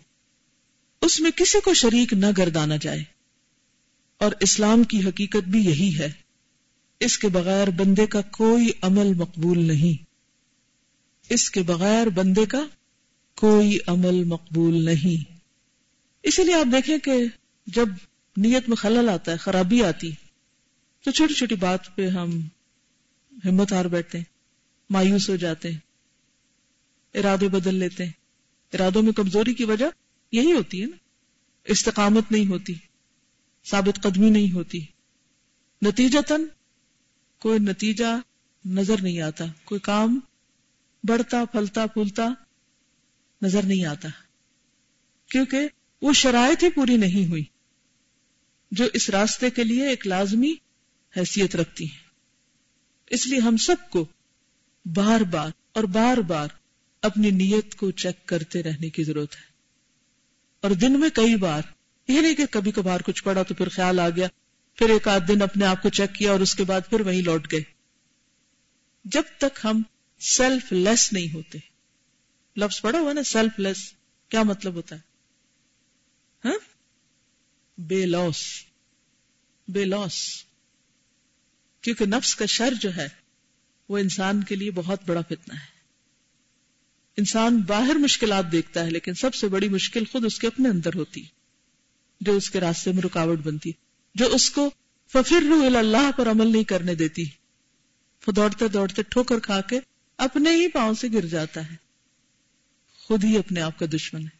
اس 1.01 1.19
میں 1.19 1.31
کسی 1.31 1.57
کو 1.63 1.73
شریک 1.73 2.13
نہ 2.13 2.25
گردانا 2.37 2.75
جائے۔ 2.75 3.03
اور 4.17 4.31
اسلام 4.39 4.83
کی 4.83 4.99
حقیقت 4.99 5.49
بھی 5.49 5.65
یہی 5.65 5.99
ہے۔ 5.99 6.11
اس 6.99 7.17
کے 7.17 7.27
بغیر 7.27 7.69
بندے 7.69 8.07
کا 8.07 8.21
کوئی 8.21 8.69
عمل 8.81 9.13
مقبول 9.13 9.59
نہیں۔ 9.67 10.03
اس 11.29 11.49
کے 11.49 11.61
بغیر 11.61 12.07
بندے 12.07 12.45
کا 12.45 12.67
کوئی 13.35 13.77
عمل 13.87 14.23
مقبول 14.23 14.85
نہیں۔ 14.85 15.31
اسی 16.23 16.43
لیے 16.43 16.53
آپ 16.53 16.71
دیکھیں 16.71 16.97
کہ 16.97 17.11
جب 17.67 17.89
نیت 18.37 18.69
میں 18.69 18.75
خلل 18.75 19.09
آتا 19.09 19.31
ہے، 19.31 19.37
خرابی 19.37 19.83
آتی، 19.83 20.11
تو 21.03 21.11
چھوٹی 21.11 21.33
چھوٹی 21.33 21.55
بات 21.55 21.95
پہ 21.95 22.07
ہم 22.07 22.41
ہمت 23.45 23.73
ہار 23.73 23.85
بیٹھتے 23.85 24.17
ہیں، 24.17 24.25
مایوس 24.89 25.29
ہو 25.29 25.35
جاتے 25.35 25.71
ہیں، 25.71 25.79
ارادے 27.13 27.47
بدل 27.47 27.75
لیتے 27.75 28.05
ہیں۔ 28.05 28.11
ارادوں 28.73 29.01
میں 29.01 29.13
کمزوری 29.13 29.53
کی 29.53 29.63
وجہ 29.63 29.85
یہی 30.31 30.53
ہوتی 30.53 30.81
ہے 30.81 30.85
نا۔ 30.85 30.97
استقامت 31.63 32.31
نہیں 32.31 32.47
ہوتی، 32.47 32.73
ثابت 33.71 34.03
قدمی 34.03 34.29
نہیں 34.29 34.51
ہوتی۔ 34.51 34.79
نتیجتاً 35.81 36.41
کوئی 37.39 37.59
نتیجہ 37.59 38.19
نظر 38.65 39.01
نہیں 39.01 39.21
آتا، 39.21 39.45
کوئی 39.63 39.79
کام 39.79 40.19
بڑھتا، 41.03 41.45
پھلتا، 41.45 41.85
پھولتا 41.85 42.27
نظر 43.41 43.63
نہیں 43.63 43.85
آتا۔ 43.85 44.09
کیونکہ 45.29 45.67
وہ 46.01 46.13
شرائط 46.13 46.63
ہی 46.63 46.69
پوری 46.69 46.97
نہیں 46.97 47.29
ہوئی۔ 47.29 47.43
جو 48.71 48.85
اس 48.93 49.09
راستے 49.09 49.49
کے 49.49 49.63
لیے 49.63 49.87
ایک 49.87 50.07
لازمی 50.07 50.55
حیثیت 51.17 51.55
رکھتی 51.55 51.85
ہیں۔ 51.85 52.07
اس 53.07 53.27
لیے 53.27 53.39
ہم 53.39 53.57
سب 53.57 53.75
کو 53.89 54.05
بار 54.85 55.21
بار 55.21 55.49
اور 55.73 55.83
بار 55.83 56.17
بار 56.17 56.47
اپنی 57.01 57.31
نیت 57.31 57.75
کو 57.75 57.91
چیک 57.91 58.25
کرتے 58.25 58.63
رہنے 58.63 58.89
کی 58.89 59.03
ضرورت 59.03 59.35
ہے۔ 59.35 59.41
اور 60.61 60.71
دن 60.71 60.99
میں 60.99 61.09
کئی 61.13 61.35
بار، 61.35 61.61
یہ 62.07 62.21
نہیں 62.21 62.35
کہ 62.35 62.45
کبھی 62.51 62.71
کبھار 62.71 62.99
کچھ 62.99 63.23
پڑا 63.23 63.43
تو 63.43 63.53
پھر 63.53 63.69
خیال 63.69 63.99
آ 63.99 64.09
گیا، 64.09 64.27
پھر 64.75 64.89
ایک 64.89 65.07
آدھ 65.07 65.23
دن 65.27 65.41
اپنے 65.41 65.65
آپ 65.65 65.81
کو 65.81 65.89
چیک 65.89 66.15
کیا 66.15 66.31
اور 66.31 66.39
اس 66.39 66.55
کے 66.55 66.63
بعد 66.63 66.81
پھر 66.89 67.01
وہیں 67.01 67.21
لوٹ 67.21 67.51
گئے۔ 67.51 67.61
جب 69.05 69.23
تک 69.37 69.59
ہم 69.63 69.81
سیلف 70.19 70.71
لیس 70.71 71.13
نہیں 71.13 71.33
ہوتے۔ 71.33 71.57
لفظ 72.57 72.81
پڑا 72.81 72.99
ہوا 72.99 73.13
نا 73.13 73.23
سیلف 73.23 73.59
لیس 73.59 73.93
کیا 74.29 74.43
مطلب 74.43 74.73
ہوتا 74.73 74.95
ہے؟ 74.95 75.01
ہاں؟ 76.45 76.76
بے 77.77 78.05
لوس 78.05 78.63
بے 79.67 79.85
لوس 79.85 80.43
کیونکہ 81.81 82.05
نفس 82.05 82.35
کا 82.35 82.45
شر 82.45 82.73
جو 82.81 82.95
ہے، 82.95 83.07
وہ 83.89 83.97
انسان 83.97 84.43
کے 84.43 84.55
لیے 84.55 84.71
بہت 84.71 84.99
بڑا 85.09 85.21
فتنہ 85.21 85.53
ہے۔ 85.53 85.77
انسان 87.17 87.61
باہر 87.61 87.95
مشکلات 87.95 88.51
دیکھتا 88.51 88.85
ہے، 88.85 88.89
لیکن 88.89 89.13
سب 89.13 89.35
سے 89.35 89.47
بڑی 89.47 89.69
مشکل 89.69 90.05
خود 90.05 90.25
اس 90.25 90.39
کے 90.39 90.47
اپنے 90.47 90.69
اندر 90.69 90.93
ہوتی 90.95 91.23
جو 92.21 92.33
اس 92.33 92.49
کے 92.49 92.59
راستے 92.59 92.91
میں 92.91 93.01
رکاوٹ 93.01 93.39
بنتی 93.39 93.71
جو 94.15 94.27
اس 94.27 94.49
کو 94.49 94.71
ففر 95.07 95.75
اللہ 95.75 96.11
پر 96.17 96.31
عمل 96.31 96.51
نہیں 96.51 96.63
کرنے 96.63 96.95
دیتی۔ 96.95 97.23
وہ 98.27 98.31
دوڑتے 98.31 98.67
دوڑتے 98.67 99.03
ٹھوکر 99.03 99.39
کھا 99.39 99.61
کے 99.61 99.79
اپنے 100.17 100.49
ہی 100.49 100.67
پاؤں 100.67 100.93
سے 100.93 101.07
گر 101.13 101.25
جاتا 101.25 101.71
ہے۔ 101.71 101.75
خود 102.97 103.23
ہی 103.23 103.37
اپنے 103.37 103.61
آپ 103.61 103.79
کا 103.79 103.85
دشمن 103.93 104.21
ہے۔ 104.21 104.37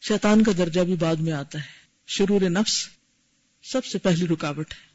شیطان 0.00 0.44
کا 0.44 0.52
درجہ 0.58 0.80
بھی 0.80 0.96
بعد 0.96 1.16
میں 1.16 1.32
آتا 1.32 1.58
ہے۔ 1.58 1.85
شرور 2.06 2.40
نفس 2.40 2.88
سب 3.62 3.84
سے 3.84 3.98
پہلی 3.98 4.26
رکاوٹ 4.26 4.72
ہے۔ 4.72 4.86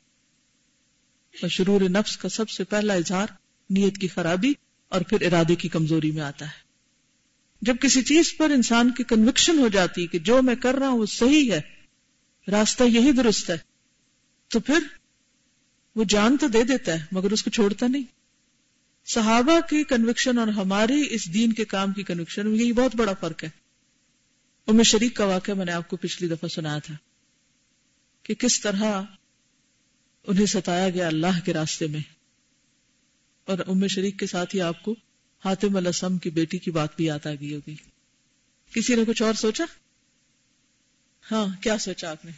اور 1.41 1.49
شرور 1.49 1.81
نفس 1.81 2.17
کا 2.17 2.29
سب 2.29 2.49
سے 2.49 2.63
پہلا 2.63 2.93
اظہار 2.93 3.27
نیت 3.69 3.97
کی 3.97 4.07
خرابی 4.07 4.53
اور 4.89 5.01
پھر 5.01 5.21
ارادے 5.21 5.55
کی 5.55 5.69
کمزوری 5.69 6.11
میں 6.11 6.21
آتا 6.21 6.45
ہے۔ 6.45 6.71
جب 7.61 7.75
کسی 7.81 8.01
چیز 8.01 8.37
پر 8.37 8.49
انسان 8.49 8.91
کی 8.91 9.03
کنوکشن 9.03 9.59
ہو 9.59 9.67
جاتی 9.67 10.07
کہ 10.07 10.19
جو 10.19 10.41
میں 10.41 10.55
کر 10.55 10.75
رہا 10.75 10.87
ہوں 10.87 10.99
وہ 10.99 11.05
صحیح 11.05 11.51
ہے، 11.51 11.61
راستہ 12.51 12.83
یہی 12.83 13.11
درست 13.11 13.49
ہے، 13.49 13.57
تو 14.47 14.59
پھر 14.59 14.79
وہ 15.95 16.03
جان 16.03 16.37
تو 16.37 16.47
دے 16.47 16.63
دیتا 16.63 16.93
ہے 16.93 17.05
مگر 17.11 17.31
اس 17.31 17.43
کو 17.43 17.49
چھوڑتا 17.49 17.87
نہیں۔ 17.87 18.03
صحابہ 19.05 19.59
کی 19.69 19.83
کنوکشن 19.83 20.37
اور 20.37 20.47
ہماری 20.47 21.07
اس 21.09 21.33
دین 21.33 21.53
کے 21.53 21.65
کام 21.65 21.93
کی 21.93 22.03
کنوکشن 22.03 22.47
میں 22.47 22.59
یہی 22.59 22.71
بہت 22.71 22.95
بڑا 22.95 23.13
فرق 23.19 23.43
ہے۔ 23.43 23.60
ام 24.67 24.83
شریک 24.83 25.15
کا 25.15 25.25
واقعہ 25.25 25.53
میں 25.53 25.65
نے 25.65 25.71
آپ 25.71 25.89
کو 25.89 25.97
پچھلی 25.97 26.29
دفعہ 26.29 26.49
سنایا 26.49 26.79
تھا 26.79 26.93
کہ 28.23 28.33
کس 28.33 28.61
طرح 28.61 29.01
انہیں 30.27 30.45
ستایا 30.45 30.89
گیا 30.89 31.07
اللہ 31.07 31.39
کے 31.45 31.53
راستے 31.53 31.87
میں 31.87 31.99
اور 33.45 33.57
ام 33.67 33.87
شریک 33.87 34.19
کے 34.19 34.27
ساتھ 34.27 34.55
ہی 34.55 34.61
آپ 34.61 34.83
کو 34.83 34.95
حاتم 35.45 35.75
السم 35.75 36.17
کی 36.17 36.29
بیٹی 36.29 36.57
کی 36.57 36.71
بات 36.71 36.95
بھی 36.95 37.05
یاد 37.05 37.25
آ 37.25 37.33
گئی 37.39 37.55
ہوگی۔ 37.55 37.75
کسی 38.75 38.95
نے 38.95 39.01
کچھ 39.07 39.21
اور 39.21 39.33
سوچا؟ 39.33 39.63
ہاں 41.31 41.63
کیا 41.63 41.77
سوچا 41.77 42.11
آپ 42.11 42.25
نے؟ 42.25 42.31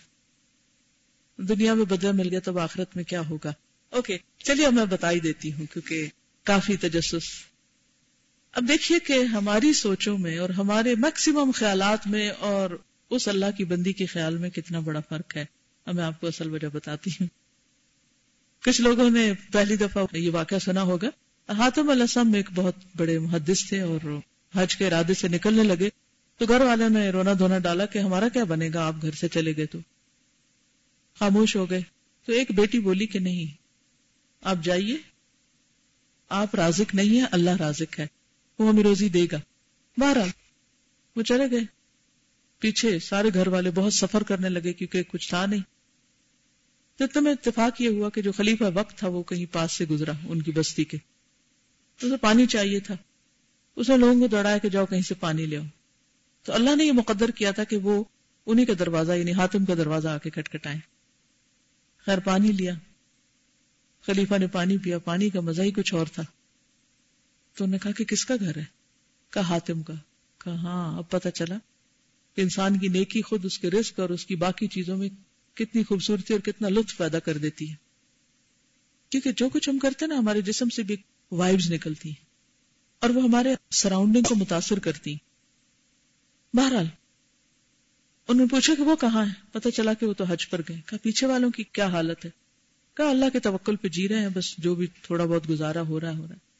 دنیا 1.37 1.73
میں 1.73 1.85
بدلا 1.85 2.11
مل 2.11 2.29
گیا 2.29 2.39
تو 2.39 2.59
آخرت 2.59 2.95
میں 2.95 3.03
کیا 3.03 3.21
ہوگا؟ 3.29 3.53
اوکے، 3.89 4.17
چلیے 4.37 4.69
میں 4.69 4.85
بتا 4.85 5.11
ہی 5.11 5.19
دیتی 5.19 5.53
ہوں 5.53 5.65
کیونکہ 5.65 6.09
کافی 6.43 6.77
تجسس 6.77 7.52
اب 8.53 8.67
دیکھیے 8.67 8.99
کہ 8.99 9.13
ہماری 9.13 9.73
سوچوں 9.73 10.17
میں 10.17 10.37
اور 10.37 10.49
ہمارے 10.49 10.95
میکسیمم 10.95 11.51
خیالات 11.51 12.07
میں 12.07 12.29
اور 12.29 12.69
اس 13.09 13.27
اللہ 13.27 13.45
کی 13.57 13.65
بندی 13.65 13.93
کے 13.93 14.05
خیال 14.05 14.37
میں 14.37 14.49
کتنا 14.49 14.79
بڑا 14.79 14.99
فرق 15.09 15.37
ہے۔ 15.37 15.45
اب 15.85 15.95
میں 15.95 16.03
آپ 16.03 16.21
کو 16.21 16.27
اصل 16.27 16.49
وجہ 16.49 16.67
بتاتی 16.67 17.09
ہوں۔ 17.09 17.27
کچھ 18.65 18.81
لوگوں 18.81 19.09
نے 19.09 19.33
پہلی 19.51 19.75
دفعہ 19.75 20.05
یہ 20.17 20.31
واقعہ 20.31 20.59
سنا 20.59 20.81
ہوگا۔ 20.81 21.07
ہاتم 21.53 21.89
السلام 21.89 22.33
ایک 22.33 22.49
بہت 22.55 22.75
بڑے 22.95 23.19
محدث 23.19 23.69
تھے 23.69 23.81
اور 23.81 24.19
حج 24.55 24.75
کے 24.75 24.87
ارادے 24.87 25.13
سے 25.13 25.27
نکلنے 25.27 25.63
لگے۔ 25.63 25.89
تو 26.37 26.45
گھر 26.45 26.61
والوں 26.61 26.89
نے 26.89 27.09
رونا 27.09 27.31
دھونا 27.39 27.57
ڈالا 27.57 27.85
کہ 27.85 27.99
ہمارا 27.99 28.29
کیا 28.29 28.43
بنے 28.43 28.69
گا، 28.73 28.87
آپ 28.87 28.95
گھر 29.01 29.11
سے 29.11 29.27
چلے 29.27 29.55
گئے 29.57 29.65
تو۔ 29.65 29.79
خاموش 31.19 31.55
ہو 31.55 31.69
گئے۔ 31.69 31.81
تو 32.25 32.31
ایک 32.31 32.51
بیٹی 32.51 32.79
بولی 32.79 33.05
کہ 33.05 33.19
نہیں، 33.19 33.57
آپ 34.41 34.57
جائیے۔ 34.63 34.97
آپ 36.29 36.55
رازق 36.55 36.95
نہیں 36.95 37.21
ہے 37.21 37.25
اللہ 37.31 37.51
رازق 37.59 37.99
ہے۔ 37.99 38.07
وہ 38.63 38.69
ہمیں 38.69 38.83
روزی 38.83 39.09
دے 39.09 39.25
گا۔ 39.31 39.39
بہرحال، 39.97 40.29
وہ 41.15 41.21
چلے 41.21 41.51
گئے۔ 41.51 41.59
پیچھے 42.59 42.99
سارے 42.99 43.29
گھر 43.33 43.47
والے 43.47 43.71
بہت 43.71 43.93
سفر 43.93 44.23
کرنے 44.23 44.49
لگے 44.49 44.73
کیونکہ 44.73 45.03
کچھ 45.03 45.29
تھا 45.29 45.45
نہیں۔ 45.45 45.61
تو 46.97 47.07
تمہیں 47.07 47.33
اتفاق 47.33 47.81
یہ 47.81 47.89
ہوا 47.89 48.09
کہ 48.09 48.21
جو 48.21 48.31
خلیفہ 48.31 48.63
وقت 48.73 48.97
تھا 48.97 49.07
وہ 49.07 49.23
کہیں 49.23 49.53
پاس 49.53 49.71
سے 49.71 49.85
گزرا، 49.85 50.11
ان 50.23 50.41
کی 50.41 50.51
بستی 50.51 50.83
کے۔ 50.83 50.97
اسے 52.01 52.17
پانی 52.17 52.45
چاہیے 52.45 52.79
تھا۔ 52.79 52.93
اس 53.75 53.89
نے 53.89 53.97
لوگوں 53.97 54.19
کو 54.19 54.27
دوڑایا 54.27 54.57
کہ 54.57 54.69
جاؤ 54.69 54.85
کہیں 54.85 55.01
سے 55.01 55.15
پانی 55.15 55.45
لے 55.45 55.57
آؤ۔ 55.57 55.63
تو 56.43 56.53
اللہ 56.53 56.75
نے 56.75 56.83
یہ 56.83 56.91
مقدر 56.91 57.31
کیا 57.31 57.51
تھا 57.51 57.63
کہ 57.63 57.77
وہ 57.77 58.03
انہیں 58.45 58.65
کا 58.65 58.73
دروازہ 58.79 59.11
یعنی 59.11 59.31
ہاتم 59.31 59.65
کا 59.65 59.73
دروازہ 59.73 60.07
آ 60.07 60.17
کے 60.17 60.29
کٹکھٹائے 60.29 60.77
خیر، 62.05 62.19
پانی 62.19 62.51
لیا۔ 62.51 62.73
خلیفہ 64.01 64.35
نے 64.37 64.47
پانی 64.47 64.77
پیا۔ 64.77 64.99
پانی 64.99 65.29
کا 65.29 65.39
مزہ 65.39 65.61
ہی 65.61 65.71
کچھ 65.71 65.93
اور 65.93 66.05
تھا۔ 66.05 66.23
تو 67.55 67.65
نے 67.65 67.77
کہا 67.77 67.91
کہ 67.91 68.03
کس 68.03 68.25
کا 68.25 68.33
گھر 68.39 68.57
ہے؟ 68.57 68.63
کہا 69.29 69.41
حاتم 69.41 69.83
کا۔ 69.83 69.93
کہا 70.37 70.53
ہاں 70.53 70.97
اب 70.97 71.09
پتا 71.09 71.31
چلا 71.31 71.57
کہ 72.35 72.41
انسان 72.41 72.79
کی 72.79 72.87
نیکی 72.87 73.21
خود 73.21 73.45
اس 73.45 73.59
کے 73.59 73.69
رزق 73.69 73.99
اور 73.99 74.09
اس 74.09 74.25
کی 74.25 74.35
باقی 74.35 74.67
چیزوں 74.67 74.97
میں 74.97 75.09
کتنی 75.53 75.83
خوبصورتی 75.83 76.33
اور 76.33 76.41
کتنا 76.41 76.69
لطف 76.69 76.97
پیدا 76.97 77.19
کر 77.19 77.37
دیتی 77.37 77.69
ہے۔ 77.69 77.75
کیونکہ 79.09 79.31
جو 79.31 79.49
کچھ 79.49 79.69
ہم 79.69 79.79
کرتے 79.79 80.05
ہیں 80.05 80.13
نا، 80.13 80.19
ہمارے 80.19 80.41
جسم 80.41 80.69
سے 80.69 80.83
بھی 80.83 80.95
وائبز 81.31 81.71
نکلتی 81.71 82.09
ہیں۔ 82.09 82.25
اور 82.99 83.09
وہ 83.09 83.23
ہمارے 83.23 83.55
سراؤنڈنگ 83.71 84.23
کو 84.23 84.35
متاثر 84.35 84.79
کرتی 84.79 85.15
بہرحال، 86.53 86.87
انہوں 88.27 88.45
نے 88.45 88.51
پوچھا 88.51 88.75
کہ 88.75 88.83
وہ 88.83 88.95
کہاں 88.95 89.25
ہے 89.25 89.33
پتا 89.51 89.71
چلا 89.71 89.93
کہ 89.93 90.05
وہ 90.05 90.13
تو 90.13 90.23
حج 90.23 90.49
پر 90.49 90.61
گئے۔ 90.69 90.77
کہا، 90.85 90.97
پیچھے 91.03 91.27
والوں 91.27 91.51
کی 91.51 91.63
کیا 91.63 91.87
حالت 91.87 92.25
ہے؟ 92.25 92.29
کہا، 92.93 93.09
اللہ 93.09 93.25
کے 93.33 93.39
توکل 93.39 93.75
پہ 93.75 93.87
جی 93.87 94.07
رہے 94.07 94.19
ہیں، 94.19 94.29
بس 94.29 94.57
جو 94.57 94.75
بھی 94.75 94.87
تھوڑا 94.87 95.25
بہت 95.25 95.49
گزارا 95.49 95.81
ہو 95.81 95.99
رہا 95.99 96.17
ہو 96.17 96.27
رہا 96.27 96.35
ہے۔ 96.35 96.52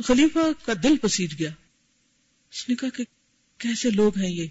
تو 0.00 0.14
خلیفہ 0.14 0.38
کا 0.64 0.72
دل 0.82 0.96
پسیج 0.96 1.34
گیا۔ 1.38 1.50
اس 2.52 2.68
نے 2.68 2.74
کہا 2.74 2.88
کہ 2.88 3.04
کیسے 3.58 3.90
لوگ 3.90 4.18
ہیں 4.18 4.30
یہ؟ 4.30 4.46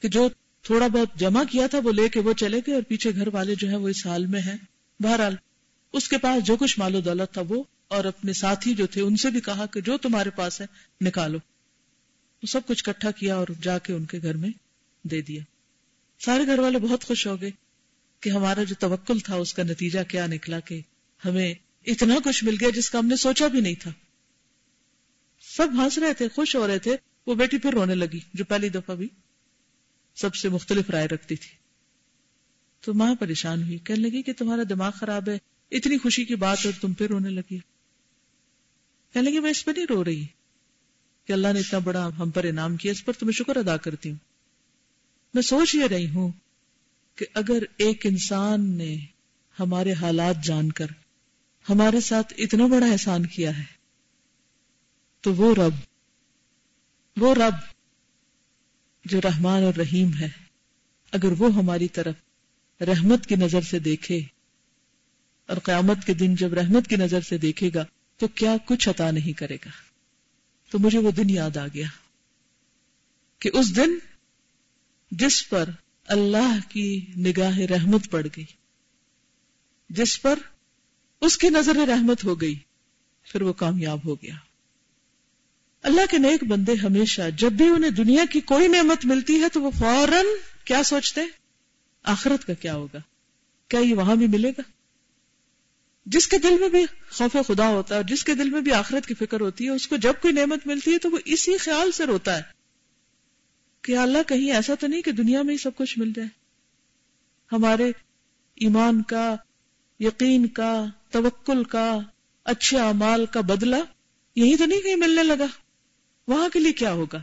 کہ 0.00 0.08
جو 0.08 0.28
تھوڑا 0.62 0.86
بہت 0.86 1.08
جمع 1.18 1.44
کیا 1.44 1.66
تھا 1.66 1.78
وہ 1.84 1.92
لے 1.92 2.08
کے 2.08 2.20
وہ 2.20 2.32
چلے 2.32 2.60
گئے 2.66 2.74
اور 2.74 2.82
پیچھے 2.82 3.14
گھر 3.14 3.28
والے 3.32 3.54
جو 3.54 3.68
ہیں 3.68 3.76
وہ 3.76 3.88
اس 3.88 4.06
حال 4.06 4.26
میں 4.26 4.40
ہیں۔ 4.40 4.56
بہرحال، 5.00 5.36
اس 5.92 6.08
کے 6.08 6.18
پاس 6.18 6.44
جو 6.44 6.56
کچھ 6.56 6.78
مال 6.78 6.94
و 6.94 7.00
دولت 7.00 7.32
تھا 7.32 7.42
وہ 7.48 7.62
اور 7.88 8.04
اپنے 8.04 8.32
ساتھی 8.32 8.74
جو 8.74 8.86
تھے 8.86 9.00
ان 9.00 9.16
سے 9.16 9.30
بھی 9.30 9.40
کہا 9.40 9.66
کہ 9.66 9.80
جو 9.80 9.98
تمہارے 9.98 10.30
پاس 10.30 10.60
ہے، 10.60 10.66
نکالو۔ 11.00 11.38
وہ 12.42 12.46
سب 12.46 12.60
کچھ 12.66 12.84
کٹھا 12.84 13.10
کیا 13.10 13.36
اور 13.36 13.46
جا 13.62 13.78
کے 13.78 13.92
ان 13.92 14.04
کے 14.04 14.18
گھر 14.22 14.34
میں 14.34 14.50
دے 15.02 15.20
دیا۔ 15.20 15.42
سارے 16.24 16.46
گھر 16.46 16.58
والے 16.58 16.78
بہت 16.78 17.04
خوش 17.04 17.26
ہو 17.26 17.40
گئے 17.40 17.50
کہ 18.20 18.30
ہمارا 18.30 18.62
جو 18.62 18.74
توکل 18.78 19.18
تھا، 19.18 19.34
اس 19.34 19.54
کا 19.54 19.62
نتیجہ 19.62 20.00
کیا 20.08 20.26
نکلا 20.26 20.60
کہ 20.60 20.80
ہمیں 21.24 21.54
اتنا 21.86 22.14
کچھ 22.24 22.44
مل 22.44 22.56
گیا 22.60 22.68
جس 22.74 22.90
کا 22.90 22.98
ہم 22.98 23.06
نے 23.06 23.16
سوچا 23.16 23.46
بھی 23.46 23.60
نہیں 23.60 23.74
تھا۔ 23.78 23.90
سب 25.56 25.68
ہنس 25.74 25.98
رہے 25.98 26.14
تھے، 26.14 26.28
خوش 26.28 26.56
ہو 26.56 26.66
رہے 26.66 26.78
تھے۔ 26.78 26.96
وہ 27.26 27.34
بیٹی 27.34 27.58
پھر 27.58 27.72
رونے 27.72 27.94
لگی، 27.94 28.20
جو 28.34 28.44
پہلی 28.44 28.68
دفعہ 28.68 28.94
بھی 28.94 29.08
سب 30.16 30.34
سے 30.34 30.48
مختلف 30.48 30.90
رائے 30.90 31.08
رکھتی 31.08 31.36
تھی۔ 31.36 31.56
تو 32.80 32.94
ماں 32.94 33.14
پریشان 33.14 33.62
ہوئی، 33.62 33.78
کہنے 33.78 34.08
لگی 34.08 34.22
کہ 34.22 34.32
تمہارا 34.32 34.62
دماغ 34.68 34.90
خراب 34.90 35.28
ہے، 35.28 35.38
اتنی 35.70 35.98
خوشی 35.98 36.24
کی 36.24 36.34
بات 36.34 36.58
اور 36.64 36.72
تم 36.80 36.92
پھر 36.92 37.08
رونے 37.08 37.28
لگی۔ 37.28 37.58
کہنے 39.12 39.22
لگی، 39.22 39.40
میں 39.40 39.50
اس 39.50 39.64
پہ 39.64 39.70
نہیں 39.70 39.86
رو 39.88 40.04
رہی۔ 40.04 40.26
کہ 41.24 41.32
اللہ 41.32 41.48
نے 41.54 41.60
اتنا 41.60 41.78
بڑا 41.78 42.10
ہم 42.18 42.30
پر 42.30 42.44
انعام 42.44 42.76
کیا، 42.76 42.92
اس 42.92 43.04
پر 43.04 43.12
تمہیں 43.12 43.32
شکر 43.32 43.56
ادا 43.56 43.76
کرتی 43.76 44.10
ہوں۔ 44.10 44.18
میں 45.34 45.42
سوچ 45.42 45.74
یہ 45.74 45.84
رہی 45.84 46.08
ہوں 46.08 46.32
کہ 47.14 47.26
اگر 47.34 47.62
ایک 47.76 48.06
انسان 48.06 48.64
نے 48.64 48.96
ہمارے 49.60 49.92
حالات 49.92 50.44
جان 50.44 50.72
کر 50.72 50.86
ہمارے 51.68 52.00
ساتھ 52.00 52.34
اتنا 52.38 52.66
بڑا 52.66 52.86
احسان 52.86 53.26
کیا 53.26 53.58
ہے 53.58 53.79
تو 55.20 55.34
وہ 55.34 55.54
رب 55.54 55.74
وہ 57.16 57.34
رب 57.34 57.54
جو 59.04 59.20
رحمان 59.20 59.62
اور 59.62 59.74
رحیم 59.74 60.10
ہے، 60.14 60.28
اگر 61.12 61.32
وہ 61.38 61.54
ہماری 61.54 61.88
طرف 61.88 62.14
رحمت 62.82 63.26
کی 63.26 63.34
نظر 63.34 63.60
سے 63.60 63.78
دیکھے 63.78 64.20
اور 65.46 65.56
قیامت 65.56 66.04
کے 66.06 66.14
دن 66.14 66.34
جب 66.34 66.54
رحمت 66.54 66.88
کی 66.88 66.96
نظر 66.96 67.20
سے 67.20 67.38
دیکھے 67.38 67.70
گا، 67.74 67.84
تو 68.16 68.28
کیا 68.28 68.56
کچھ 68.64 68.88
عطا 68.88 69.10
نہیں 69.10 69.38
کرے 69.38 69.56
گا؟ 69.56 69.70
تو 70.70 70.78
مجھے 70.78 70.98
وہ 70.98 71.10
دن 71.10 71.30
یاد 71.30 71.56
آ 71.56 71.66
گیا 71.66 71.86
کہ 73.38 73.50
اس 73.52 73.76
دن 73.76 73.98
جس 75.10 75.48
پر 75.48 75.70
اللہ 76.06 76.58
کی 76.68 77.06
نگاہ 77.16 77.58
رحمت 77.58 78.10
پڑ 78.10 78.26
گئی، 78.36 78.44
جس 79.90 80.22
پر 80.22 80.38
اس 81.20 81.38
کی 81.38 81.48
نظر 81.48 81.76
رحمت 81.76 82.24
ہو 82.24 82.40
گئی، 82.40 82.54
پھر 83.22 83.42
وہ 83.42 83.52
کامیاب 83.52 84.04
ہو 84.04 84.14
گیا۔ 84.14 84.34
اللہ 85.82 86.00
کے 86.10 86.18
نیک 86.18 86.44
بندے 86.44 86.74
ہمیشہ 86.74 87.22
جب 87.36 87.52
بھی 87.52 87.68
انہیں 87.68 87.90
دنیا 87.90 88.24
کی 88.30 88.40
کوئی 88.40 88.68
نعمت 88.68 89.04
ملتی 89.04 89.42
ہے 89.42 89.48
تو 89.52 89.62
وہ 89.62 89.70
فوراً 89.70 90.26
کیا 90.64 90.82
سوچتے 90.82 91.20
آخرت 92.02 92.46
کا 92.46 92.52
کیا 92.52 92.74
ہوگا؟ 92.74 92.98
کیا 93.68 93.80
یہ 93.80 93.94
وہاں 93.94 94.16
بھی 94.16 94.26
ملے 94.26 94.50
گا؟ 94.50 94.62
جس 96.06 96.28
کے 96.28 96.38
دل 96.38 96.56
میں 96.60 96.68
بھی 96.68 96.86
خوف 97.10 97.36
خدا 97.46 97.68
ہوتا 97.68 97.96
ہے 97.96 98.02
جس 98.02 98.24
کے 98.24 98.34
دل 98.34 98.50
میں 98.50 98.60
بھی 98.60 98.72
آخرت 98.72 99.06
کی 99.06 99.14
فکر 99.14 99.40
ہوتی 99.40 99.64
ہے، 99.64 99.70
اس 99.70 99.88
کو 99.88 99.96
جب 99.96 100.12
کوئی 100.22 100.34
نعمت 100.34 100.66
ملتی 100.66 100.92
ہے 100.92 100.98
تو 100.98 101.10
وہ 101.10 101.18
اسی 101.24 101.56
خیال 101.56 101.92
سے 101.92 102.06
روتا 102.06 102.36
ہے 102.36 102.42
کہ 103.82 103.96
اللہ 103.96 104.18
کہیں 104.26 104.52
ایسا 104.52 104.74
تو 104.74 104.86
نہیں 104.86 105.02
کہ 105.02 105.12
دنیا 105.12 105.42
میں 105.42 105.52
ہی 105.52 105.58
سب 105.58 105.76
کچھ 105.76 105.98
مل 105.98 106.12
جائے۔ 106.16 106.28
ہمارے 107.52 107.92
ایمان 108.54 109.02
کا، 109.02 109.36
یقین 110.00 110.46
کا، 110.46 110.84
توکل 111.10 111.64
کا، 111.64 111.98
اچھے 112.44 112.78
اعمال 112.78 113.26
کا 113.26 113.40
بدلہ 113.40 113.76
یہی 114.36 114.56
تو 114.56 114.64
نہیں 114.64 114.80
کہیں 114.80 114.96
ملنے 114.96 115.22
لگا۔ 115.22 115.46
وہاں 116.30 116.48
کے 116.48 116.58
لیے 116.58 116.72
کیا 116.72 116.92
ہوگا؟ 116.92 117.18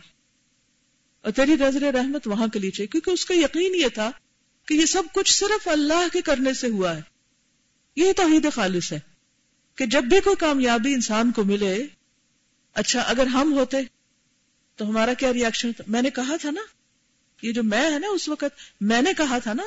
اور 1.21 1.31
تیری 1.31 1.55
نظر 1.55 1.81
رحمت 1.81 2.27
وہاں 2.27 2.47
کے 2.47 2.59
لیے 2.59 2.71
چاہیے، 2.71 2.87
کیونکہ 2.87 3.11
اس 3.11 3.25
کا 3.25 3.33
یقین 3.33 3.75
یہ 3.75 3.87
تھا 3.87 4.11
کہ 4.65 4.73
یہ 4.73 4.85
سب 4.85 5.03
کچھ 5.13 5.33
صرف 5.33 5.67
اللہ 5.67 6.07
کے 6.13 6.21
کرنے 6.21 6.53
سے 6.53 6.69
ہوا 6.69 6.95
ہے۔ 6.95 7.01
یہی 7.95 8.13
توحید 8.13 8.47
خالص 8.53 8.93
ہے 8.93 8.99
کہ 9.75 9.85
جب 9.85 10.03
بھی 10.03 10.19
کوئی 10.19 10.35
کامیابی 10.35 10.93
انسان 10.93 11.31
کو 11.31 11.43
ملے 11.43 11.87
اچھا 12.73 13.01
اگر 13.01 13.25
ہم 13.25 13.53
ہوتے 13.53 13.77
تو 14.75 14.89
ہمارا 14.89 15.13
کیا 15.13 15.33
ریئیکشن 15.33 15.71
میں 15.87 16.01
نے 16.01 16.09
کہا 16.09 16.35
تھا 16.37 16.51
نا، 16.51 16.61
یہ 17.41 17.51
جو 17.51 17.63
میں 17.63 17.91
ہے 17.91 17.99
نا 17.99 18.07
اس 18.07 18.29
وقت، 18.29 18.81
میں 18.81 19.01
نے 19.01 19.13
کہا 19.17 19.39
تھا 19.39 19.53
نا 19.53 19.63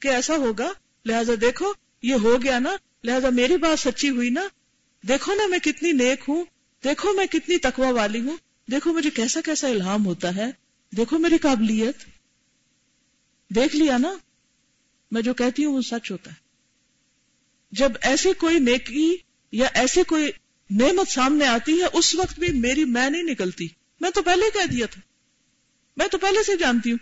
کہ 0.00 0.08
ایسا 0.08 0.36
ہوگا، 0.36 0.72
لہذا 1.04 1.32
دیکھو، 1.40 1.72
یہ 2.02 2.14
ہو 2.14 2.42
گیا 2.42 2.58
نا، 2.58 2.76
لہذا 3.04 3.30
میری 3.30 3.56
بات 3.56 3.78
سچی 3.78 4.10
ہوئی 4.10 4.30
نا۔ 4.30 4.42
دیکھو 5.08 5.34
نا 5.34 5.46
میں 5.46 5.58
کتنی 5.58 5.92
نیک 5.92 6.24
ہوں، 6.28 6.44
دیکھو 6.84 7.12
میں 7.12 7.26
کتنی 7.26 7.58
تقوی 7.58 7.92
والی 7.92 8.20
ہوں۔ 8.20 8.36
دیکھو 8.70 8.92
مجھے 8.92 9.10
کیسا 9.10 9.40
کیسا 9.40 9.68
الہام 9.68 10.06
ہوتا 10.06 10.36
ہے، 10.36 10.50
دیکھو 10.96 11.18
میری 11.18 11.38
قابلیت۔ 11.38 11.96
دیکھ 13.54 13.76
لیا 13.76 13.98
نا، 13.98 14.14
میں 15.10 15.22
جو 15.22 15.34
کہتی 15.34 15.64
ہوں 15.64 15.74
وہ 15.74 15.80
سچ 15.80 16.10
ہوتا 16.10 16.30
ہے۔ 16.30 16.36
جب 17.72 17.92
ایسی 18.00 18.32
کوئی 18.32 18.58
نیکی 18.58 19.16
یا 19.52 19.66
ایسی 19.74 20.02
کوئی 20.04 20.30
نعمت 20.70 21.08
سامنے 21.08 21.46
آتی 21.46 21.80
ہے، 21.80 21.86
اس 21.92 22.14
وقت 22.14 22.38
بھی 22.38 22.52
میری 22.52 22.84
میں 22.84 23.10
نہیں 23.10 23.22
نکلتی۔ 23.22 23.68
میں 24.00 24.10
تو 24.10 24.22
پہلے 24.22 24.50
کہہ 24.54 24.66
دیا 24.66 24.86
تھا۔ 24.86 25.00
میں 25.96 26.06
تو 26.08 26.18
پہلے 26.18 26.42
سے 26.42 26.56
جانتی 26.56 26.90
ہوں۔ 26.90 26.98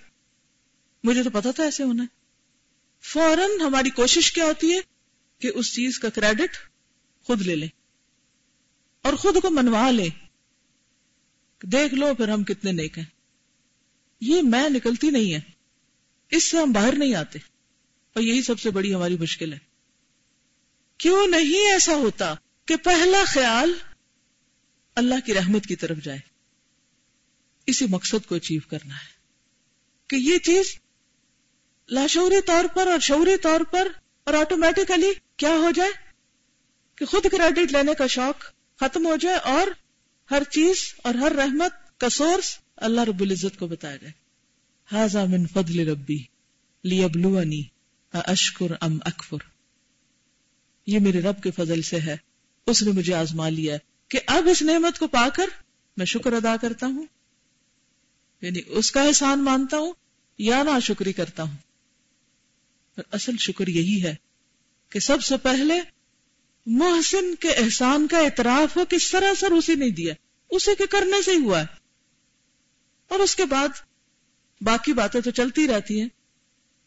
مجھے 1.04 1.22
تو 1.22 1.30
پتا 1.30 1.50
تھا 1.50 1.64
ایسے 1.64 1.82
ہونا 1.82 2.02
ہے۔ 2.02 2.08
فوراً 3.00 3.50
ہماری 3.60 3.90
کوشش 3.90 4.32
کیا 4.32 4.44
ہوتی 4.44 4.74
ہے 4.74 4.80
کہ 5.38 5.50
اس 5.54 5.74
چیز 5.74 5.98
کا 5.98 6.08
کریڈٹ 6.08 6.56
خود 7.24 7.42
لے 7.42 7.54
لیں 7.54 7.68
اور 9.02 9.12
خود 9.12 9.36
کو 9.42 9.50
منوا 9.50 9.90
لیں۔ 9.90 10.23
دیکھ 11.72 11.94
لو 11.94 12.14
پھر 12.14 12.28
ہم 12.28 12.44
کتنے 12.44 12.72
نیک 12.72 12.98
ہیں۔ 12.98 13.04
یہ 14.20 14.42
میں 14.42 14.68
نکلتی 14.68 15.10
نہیں 15.10 15.34
ہے۔ 15.34 15.40
اس 16.30 16.50
سے 16.50 16.58
ہم 16.58 16.72
باہر 16.72 16.94
نہیں 16.98 17.14
آتے۔ 17.14 17.38
اور 18.12 18.22
یہی 18.22 18.42
سب 18.42 18.60
سے 18.60 18.70
بڑی 18.70 18.94
ہماری 18.94 19.16
مشکل 19.16 19.52
ہے۔ 19.52 19.58
کیوں 20.98 21.26
نہیں 21.26 21.72
ایسا 21.72 21.94
ہوتا 21.94 22.34
کہ 22.66 22.76
پہلا 22.76 23.24
خیال 23.26 23.74
اللہ 24.94 25.14
کی 25.26 25.34
رحمت 25.34 25.66
کی 25.66 25.76
طرف 25.76 25.96
جائے؟ 25.96 26.18
اسی 27.66 27.86
مقصد 27.88 28.26
کو 28.26 28.34
اچیو 28.34 28.60
کرنا 28.70 28.94
ہے۔ 28.94 29.12
کہ 30.08 30.16
یہ 30.16 30.38
چیز 30.38 30.78
لاشعوری 31.90 32.42
طور 32.46 32.64
پر 32.74 32.86
اور 32.86 32.98
شعوری 32.98 33.36
طور 33.36 33.60
پر 33.60 33.88
اور 34.24 34.34
آٹومیٹیکلی 34.34 35.12
کیا 35.36 35.50
ہو 35.50 35.70
جائے؟ 35.70 35.90
کہ 36.94 37.04
خود 37.04 37.26
کریڈٹ 37.32 37.72
لینے 37.72 37.94
کا 37.94 38.06
شوق 38.06 38.44
ختم 38.80 39.06
ہو 39.06 39.16
جائے 39.16 39.36
اور 39.36 39.66
ہر 40.30 40.42
چیز 40.50 40.94
اور 41.04 41.14
ہر 41.14 41.32
رحمت 41.32 42.00
کا 42.00 42.08
سورس 42.08 42.58
اللہ 42.76 43.00
رب 43.00 43.20
العزت 43.20 43.58
کو 43.58 43.66
بتایا 43.66 43.96
جائے 43.96 44.12
حاضا 44.92 45.24
من 45.24 45.46
فضل 45.46 45.88
ربی 45.88 46.22
لیبلونی 46.84 47.62
اشکر 48.12 48.66
ام 48.80 48.98
اکفر 49.04 49.36
یہ 50.86 50.98
میرے 50.98 51.20
رب 51.20 51.42
کے 51.42 51.50
فضل 51.50 51.82
سے 51.82 52.00
ہے۔ 52.00 52.16
اس 52.66 52.82
نے 52.82 52.92
مجھے 52.92 53.14
آزما 53.14 53.48
لیا 53.48 53.76
کہ 54.08 54.20
اب 54.26 54.48
اس 54.48 54.62
نعمت 54.62 54.98
کو 54.98 55.06
پا 55.06 55.28
کر 55.34 55.46
میں 55.96 56.06
شکر 56.06 56.32
ادا 56.32 56.56
کرتا 56.56 56.86
ہوں۔ 56.86 57.06
یعنی 58.40 58.60
اس 58.66 58.90
کا 58.90 59.02
احسان 59.02 59.44
مانتا 59.44 59.76
ہوں 59.78 59.92
یا 60.38 60.62
نہ 60.62 60.80
شکری 60.80 61.12
کرتا 61.12 61.42
ہوں۔ 61.42 61.56
اصل 63.12 63.36
شکر 63.36 63.68
یہی 63.68 64.02
ہے 64.02 64.14
کہ 64.90 65.00
سب 65.00 65.22
سے 65.22 65.36
پہلے 65.36 65.74
محسن 66.66 67.34
کے 67.34 67.48
احسان 67.48 68.06
کا 68.06 68.18
اعتراف 68.18 68.76
ہو 68.76 68.84
کہ 68.84 68.98
سراسر 68.98 69.50
اسی 69.50 69.74
نہیں 69.74 69.90
دیا 69.90 70.14
اسے 70.50 70.74
کے 70.74 70.86
کرنے 70.86 71.22
سے 71.22 71.30
ہی 71.30 71.38
ہوا 71.38 71.60
ہے۔ 71.60 71.66
اور 73.08 73.18
اس 73.18 73.36
کے 73.36 73.44
بعد 73.44 73.68
باقی 74.60 74.92
باتیں 74.92 75.20
تو 75.20 75.30
چلتی 75.30 75.68
رہتی 75.68 76.00
ہیں۔ 76.00 76.08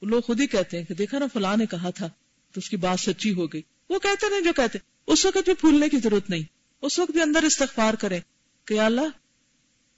لوگ 0.01 0.21
خود 0.21 0.41
ہی 0.41 0.47
کہتے 0.47 0.77
ہیں 0.77 0.85
کہ 0.85 0.93
دیکھا 0.93 1.19
نا 1.19 1.25
فلاں 1.33 1.57
نے 1.57 1.65
کہا 1.65 1.89
تھا 1.89 2.07
تو 2.51 2.59
اس 2.59 2.69
کی 2.69 2.77
بات 2.77 2.99
سچی 2.99 3.33
ہو 3.33 3.47
گئی۔ 3.47 3.61
وہ 3.89 3.99
کہتے 3.99 4.29
نہیں 4.29 4.41
جو 4.41 4.53
کہتے، 4.53 4.79
اس 5.07 5.25
وقت 5.25 5.37
بھی 5.37 5.53
پھولنے 5.53 5.89
کی 5.89 5.97
ضرورت 5.97 6.29
نہیں۔ 6.29 6.43
اس 6.81 6.99
وقت 6.99 7.11
بھی 7.11 7.21
اندر 7.21 7.43
استغفار 7.43 7.93
کرے 7.93 8.19
کہ 8.65 8.79
اللہ، 8.79 9.01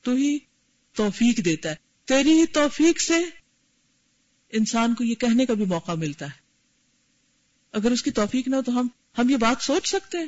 تو 0.02 0.12
ہی 0.12 0.38
توفیق 0.94 1.46
دیتا 1.46 1.70
ہے۔ 1.70 1.76
تیری 2.06 2.32
ہی 2.32 2.46
توفیق 2.46 3.02
سے 3.02 3.16
انسان 4.50 4.96
کو 4.96 5.04
یہ 5.04 5.16
کہنے 5.16 5.46
کا 5.46 5.54
بھی 5.54 5.66
موقع 5.66 5.92
ملتا 5.92 6.26
ہے۔ 6.26 6.40
اگر 7.72 7.92
اس 7.92 8.04
کی 8.04 8.12
توفیق 8.12 8.48
نہ 8.48 8.56
ہو 8.56 8.62
تو 8.62 8.80
ہم 8.80 8.88
ہم 9.20 9.30
یہ 9.30 9.38
بات 9.38 9.64
سوچ 9.64 9.88
سکتے 9.88 10.18
ہیں۔ 10.18 10.28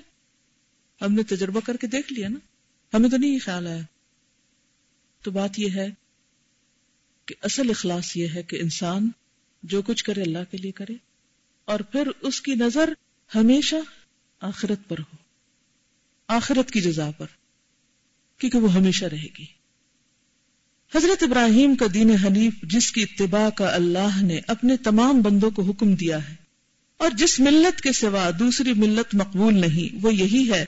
ہم 1.01 1.13
نے 1.13 1.23
تجربہ 1.23 1.59
کر 1.65 1.77
کے 1.77 1.87
دیکھ 1.87 2.13
لیا 2.13 2.29
نا۔ 2.29 2.39
ہمیں 2.93 3.09
تو 3.09 3.17
نہیں 3.17 3.39
خیال 3.39 3.67
آیا۔ 3.67 3.81
تو 5.23 5.31
بات 5.31 5.59
یہ 5.59 5.69
ہے 5.75 5.87
کہ 7.25 7.35
اصل 7.41 7.69
اخلاص 7.69 8.17
یہ 8.17 8.27
ہے 8.35 8.43
کہ 8.43 8.55
انسان 8.61 9.09
جو 9.63 9.81
کچھ 9.81 10.03
کرے 10.03 10.21
اللہ 10.21 10.51
کے 10.51 10.57
لیے 10.57 10.71
کرے 10.71 10.93
اور 11.65 11.79
پھر 11.79 12.07
اس 12.21 12.41
کی 12.41 12.55
نظر 12.55 12.93
ہمیشہ 13.35 13.75
آخرت 14.39 14.79
پر 14.87 14.99
ہو۔ 14.99 15.15
آخرت 16.27 16.71
کی 16.71 16.81
جزا 16.81 17.11
پر، 17.17 17.25
کیونکہ 18.37 18.57
وہ 18.57 18.73
ہمیشہ 18.73 19.05
رہے 19.05 19.27
گی۔ 19.39 19.45
حضرت 20.95 21.23
ابراہیم 21.23 21.75
کا 21.75 21.85
دین 21.93 22.11
حنیف، 22.11 22.53
جس 22.63 22.91
کی 22.91 23.03
اتباع 23.03 23.49
کا 23.49 23.75
اللہ 23.75 24.21
نے 24.21 24.39
اپنے 24.47 24.77
تمام 24.77 25.21
بندوں 25.21 25.51
کو 25.51 25.61
حکم 25.61 25.95
دیا 25.95 26.29
ہے 26.29 26.40
اور 27.01 27.09
جس 27.09 27.39
ملت 27.39 27.81
کے 27.81 27.91
سوا 27.91 28.29
دوسری 28.39 28.73
ملت 28.73 29.15
مقبول 29.15 29.53
نہیں، 29.53 29.95
وہ 30.01 30.15
یہی 30.15 30.51
ہے 30.51 30.65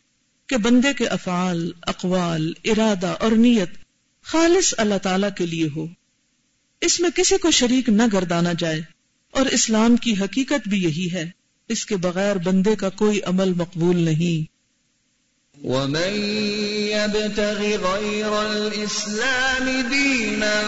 کہ 0.48 0.58
بندے 0.58 0.94
کے 0.98 1.08
افعال، 1.08 1.72
اقوال، 1.82 2.54
ارادہ 2.64 3.08
اور 3.08 3.32
نیت 3.32 3.70
خالص 4.24 4.74
اللہ 4.78 4.98
تعالی 4.98 5.28
کے 5.38 5.46
لیے 5.46 5.70
ہو۔ 5.76 5.88
اس 6.82 7.00
میں 7.00 7.10
کسی 7.16 7.38
کو 7.38 7.52
شریک 7.52 7.90
نہ 7.90 8.04
گردانا 8.14 8.54
جائے۔ 8.60 8.82
اور 9.32 9.46
اسلام 9.46 9.96
کی 9.96 10.14
حقیقت 10.22 10.68
بھی 10.68 10.84
یہی 10.84 11.10
ہے، 11.14 11.30
اس 11.70 11.86
کے 11.86 11.98
بغیر 11.98 12.36
بندے 12.36 12.76
کا 12.76 12.90
کوئی 12.90 13.22
عمل 13.22 13.54
مقبول 13.54 13.96
نہیں۔ 13.96 14.52
ومن 15.66 16.16
يبتغ 16.90 17.62
غير 17.62 18.26
الإسلام 18.26 19.82
دينا 19.92 20.62